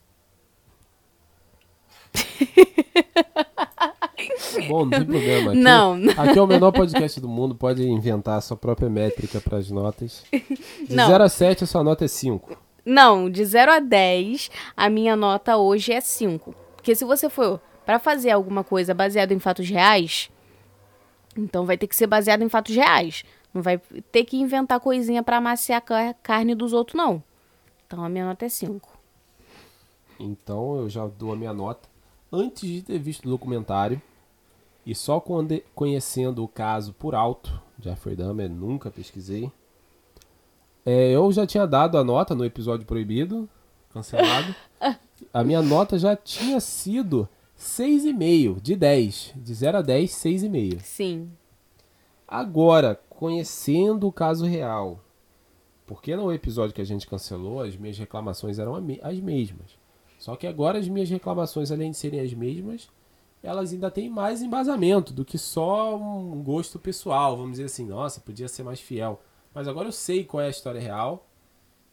[4.68, 5.52] Bom, não tem problema.
[5.52, 5.96] Aqui, Não.
[6.18, 9.70] Aqui é o menor podcast do mundo, pode inventar a sua própria métrica para as
[9.72, 10.24] notas.
[10.88, 11.08] De Não.
[11.08, 12.56] 0 a 7, a sua nota é 5.
[12.86, 16.54] Não, de 0 a 10, a minha nota hoje é 5.
[16.76, 20.30] Porque se você for pra fazer alguma coisa baseada em fatos reais,
[21.38, 23.24] então vai ter que ser baseado em fatos reais.
[23.54, 23.78] Não vai
[24.12, 27.24] ter que inventar coisinha pra amaciar a ca- carne dos outros, não.
[27.88, 28.90] Então a minha nota é 5.
[30.20, 31.88] Então eu já dou a minha nota.
[32.32, 34.02] Antes de ter visto o documentário,
[34.86, 39.52] e só quando- conhecendo o caso por alto, Jeffrey Dahmer, nunca pesquisei.
[40.86, 43.50] É, eu já tinha dado a nota no episódio proibido,
[43.92, 44.56] cancelado.
[45.34, 47.28] A minha nota já tinha sido
[47.58, 49.34] 6,5 de 10.
[49.36, 50.80] De 0 a 10, 6,5.
[50.82, 51.32] Sim.
[52.28, 55.00] Agora, conhecendo o caso real,
[55.86, 59.78] porque no episódio que a gente cancelou, as minhas reclamações eram as mesmas.
[60.18, 62.90] Só que agora as minhas reclamações, além de serem as mesmas,
[63.42, 67.36] elas ainda têm mais embasamento do que só um gosto pessoal.
[67.36, 69.22] Vamos dizer assim, nossa, podia ser mais fiel.
[69.54, 71.28] Mas agora eu sei qual é a história real.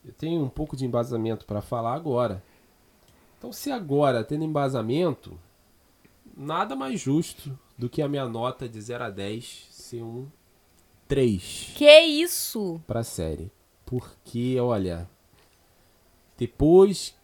[0.05, 2.43] Eu tenho um pouco de embasamento para falar agora.
[3.39, 5.39] Então, se agora, tendo embasamento,
[6.37, 10.27] nada mais justo do que a minha nota de 0 a 10 ser um
[11.09, 12.81] 3 Que isso?
[12.87, 13.51] pra série.
[13.85, 15.09] Porque, olha,
[16.37, 17.15] depois,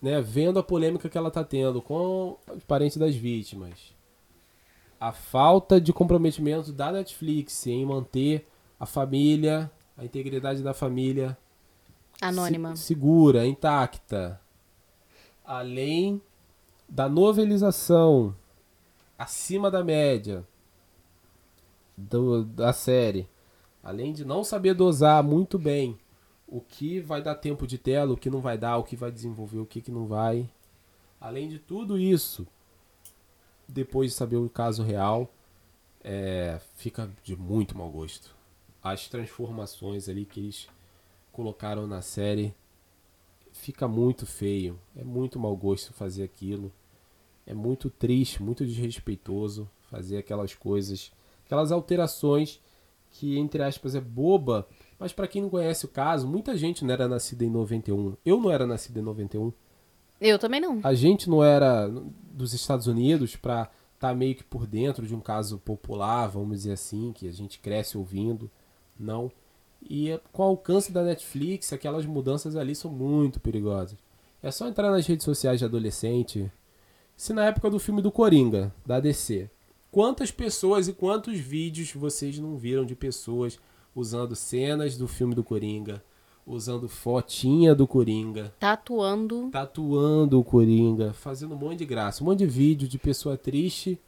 [0.00, 3.94] né, vendo a polêmica que ela tá tendo com os parentes das vítimas,
[4.98, 8.48] a falta de comprometimento da Netflix em manter
[8.78, 11.36] a família, a integridade da família
[12.20, 12.76] Anônima.
[12.76, 14.40] se- segura, intacta.
[15.44, 16.20] Além
[16.88, 18.34] da novelização
[19.18, 20.44] acima da média
[21.96, 23.28] do- da série.
[23.82, 25.98] Além de não saber dosar muito bem
[26.46, 29.10] o que vai dar tempo de tela, o que não vai dar, o que vai
[29.10, 30.48] desenvolver, o que, que não vai.
[31.20, 32.46] Além de tudo isso,
[33.66, 35.30] depois de saber o caso real,
[36.02, 38.34] é, fica de muito mau gosto.
[38.90, 40.68] As transformações ali que eles
[41.32, 42.54] colocaram na série
[43.52, 44.78] fica muito feio.
[44.96, 46.72] É muito mau gosto fazer aquilo.
[47.46, 51.10] É muito triste, muito desrespeitoso fazer aquelas coisas,
[51.46, 52.60] aquelas alterações
[53.10, 56.92] que entre aspas é boba, mas para quem não conhece o caso, muita gente não
[56.92, 58.16] era nascida em 91.
[58.24, 59.52] Eu não era nascido em 91.
[60.20, 60.80] Eu também não.
[60.82, 65.20] A gente não era dos Estados Unidos para estar meio que por dentro de um
[65.20, 68.50] caso popular, vamos dizer assim, que a gente cresce ouvindo.
[68.98, 69.30] Não.
[69.88, 73.96] E é- com o alcance da Netflix, aquelas mudanças ali são muito perigosas.
[74.42, 76.50] É só entrar nas redes sociais de adolescente.
[77.16, 79.50] Se na época do filme do Coringa, da DC,
[79.90, 83.58] quantas pessoas e quantos vídeos vocês não viram de pessoas
[83.94, 86.02] usando cenas do filme do Coringa,
[86.46, 89.48] usando fotinha do Coringa, Tatuando.
[89.50, 94.00] tatuando o Coringa, fazendo um monte de graça, um monte de vídeo de pessoa triste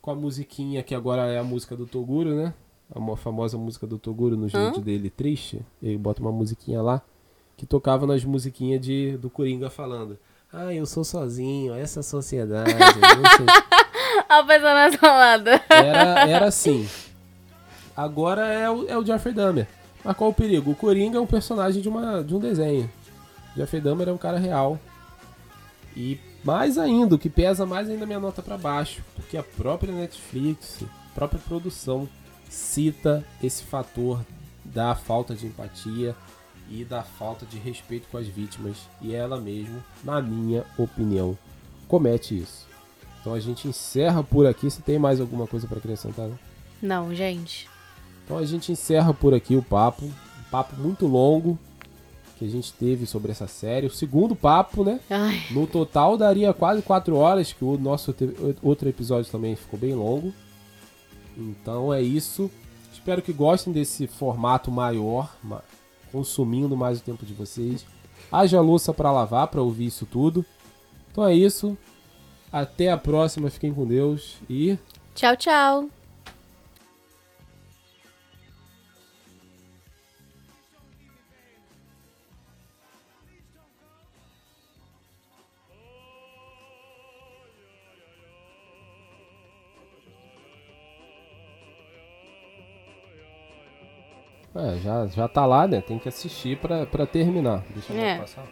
[0.00, 2.52] com a musiquinha que agora é a música do Toguro, né?
[2.94, 4.66] A mo- famosa música do Toguro no Hã?
[4.70, 5.60] vídeo dele triste.
[5.82, 7.00] Ele bota uma musiquinha lá
[7.56, 10.18] que tocava nas musiquinhas de do Coringa falando:
[10.52, 12.72] "Ah, eu sou sozinho, essa sociedade".
[14.28, 15.60] A pessoa na salada.
[15.68, 16.88] Era, era assim.
[17.96, 19.66] Agora é o, é o Jeffrey Dahmer.
[20.04, 20.70] Mas qual o perigo?
[20.70, 22.90] O Coringa é um personagem de, uma, de um desenho.
[23.54, 24.78] O Jeffrey Dahmer é um cara real.
[25.94, 29.02] E mais ainda, o que pesa mais ainda a minha nota pra baixo.
[29.14, 32.08] Porque a própria Netflix, a própria produção,
[32.52, 34.20] cita esse fator
[34.64, 36.14] da falta de empatia
[36.70, 38.76] e da falta de respeito com as vítimas.
[39.00, 41.36] E ela mesmo, na minha opinião,
[41.88, 42.66] comete isso.
[43.20, 44.70] Então a gente encerra por aqui.
[44.70, 46.28] Se tem mais alguma coisa para acrescentar?
[46.28, 46.34] né?
[46.80, 47.68] Não, gente.
[48.24, 50.04] Então a gente encerra por aqui o papo.
[50.04, 51.58] Um papo muito longo
[52.38, 53.86] que a gente teve sobre essa série.
[53.86, 55.00] O segundo papo, né?
[55.08, 58.14] Ai, No total daria quase 4 horas, que o nosso
[58.62, 60.34] outro episódio também ficou bem longo.
[61.36, 62.50] Então é isso.
[62.92, 65.62] Espero que gostem desse formato maior, ma-
[66.12, 67.84] consumindo mais o tempo de vocês.
[68.30, 70.44] Haja louça para lavar, para ouvir isso tudo.
[71.10, 71.76] Então é isso.
[72.50, 73.50] Até a próxima.
[73.50, 74.78] Fiquem com Deus e
[75.14, 75.88] Tchau, tchau.
[94.54, 95.80] É, já, já tá lá, né?
[95.80, 97.64] Tem que assistir pra, pra terminar.
[97.70, 98.18] Deixa eu É.
[98.18, 98.44] passar.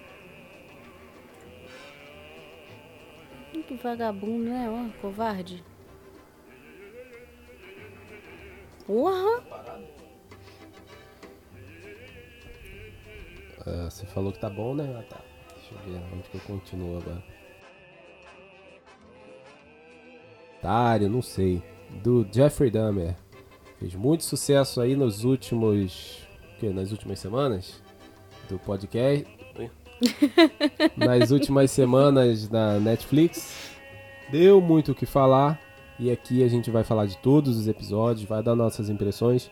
[3.69, 4.69] Que vagabundo, né?
[4.69, 5.63] Ó, covarde.
[8.87, 9.43] Porra!
[13.67, 14.93] É, você falou que tá bom, né?
[14.99, 15.21] Ah, tá.
[15.55, 17.23] Deixa eu ver onde que eu continuo agora.
[20.59, 21.63] Otário, não sei.
[22.03, 23.15] Do Jeffrey Dahmer.
[23.81, 26.19] Fez muito sucesso aí nos últimos.
[26.55, 26.69] O quê?
[26.69, 27.82] Nas últimas semanas?
[28.47, 29.27] Do podcast.
[30.97, 33.73] Nas últimas semanas da Netflix.
[34.31, 35.59] Deu muito o que falar.
[35.98, 39.51] E aqui a gente vai falar de todos os episódios, vai dar nossas impressões.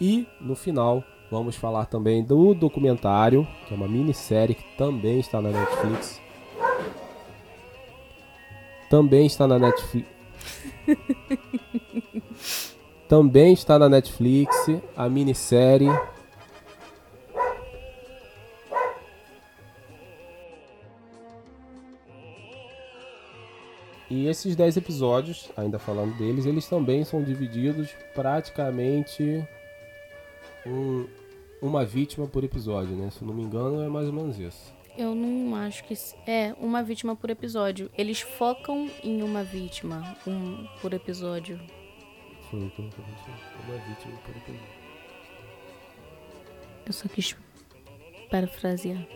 [0.00, 5.40] E no final vamos falar também do documentário, que é uma minissérie que também está
[5.40, 6.20] na Netflix.
[8.88, 10.08] Também está na Netflix.
[13.10, 14.54] também está na Netflix
[14.96, 15.90] a minissérie.
[24.08, 29.46] E esses 10 episódios, ainda falando deles, eles também são divididos praticamente
[30.66, 31.06] um-
[31.62, 33.08] uma vítima por episódio, né?
[33.10, 34.74] Se não me engano, é mais ou menos isso.
[34.98, 35.94] Eu não acho que.
[36.26, 37.88] É, uma vítima por episódio.
[37.96, 41.60] Eles focam em uma vítima um, por episódio.
[42.50, 42.72] Que eu falei,
[43.68, 44.18] uma vítima.
[46.84, 47.36] Eu só quis
[48.28, 49.06] parafrasear.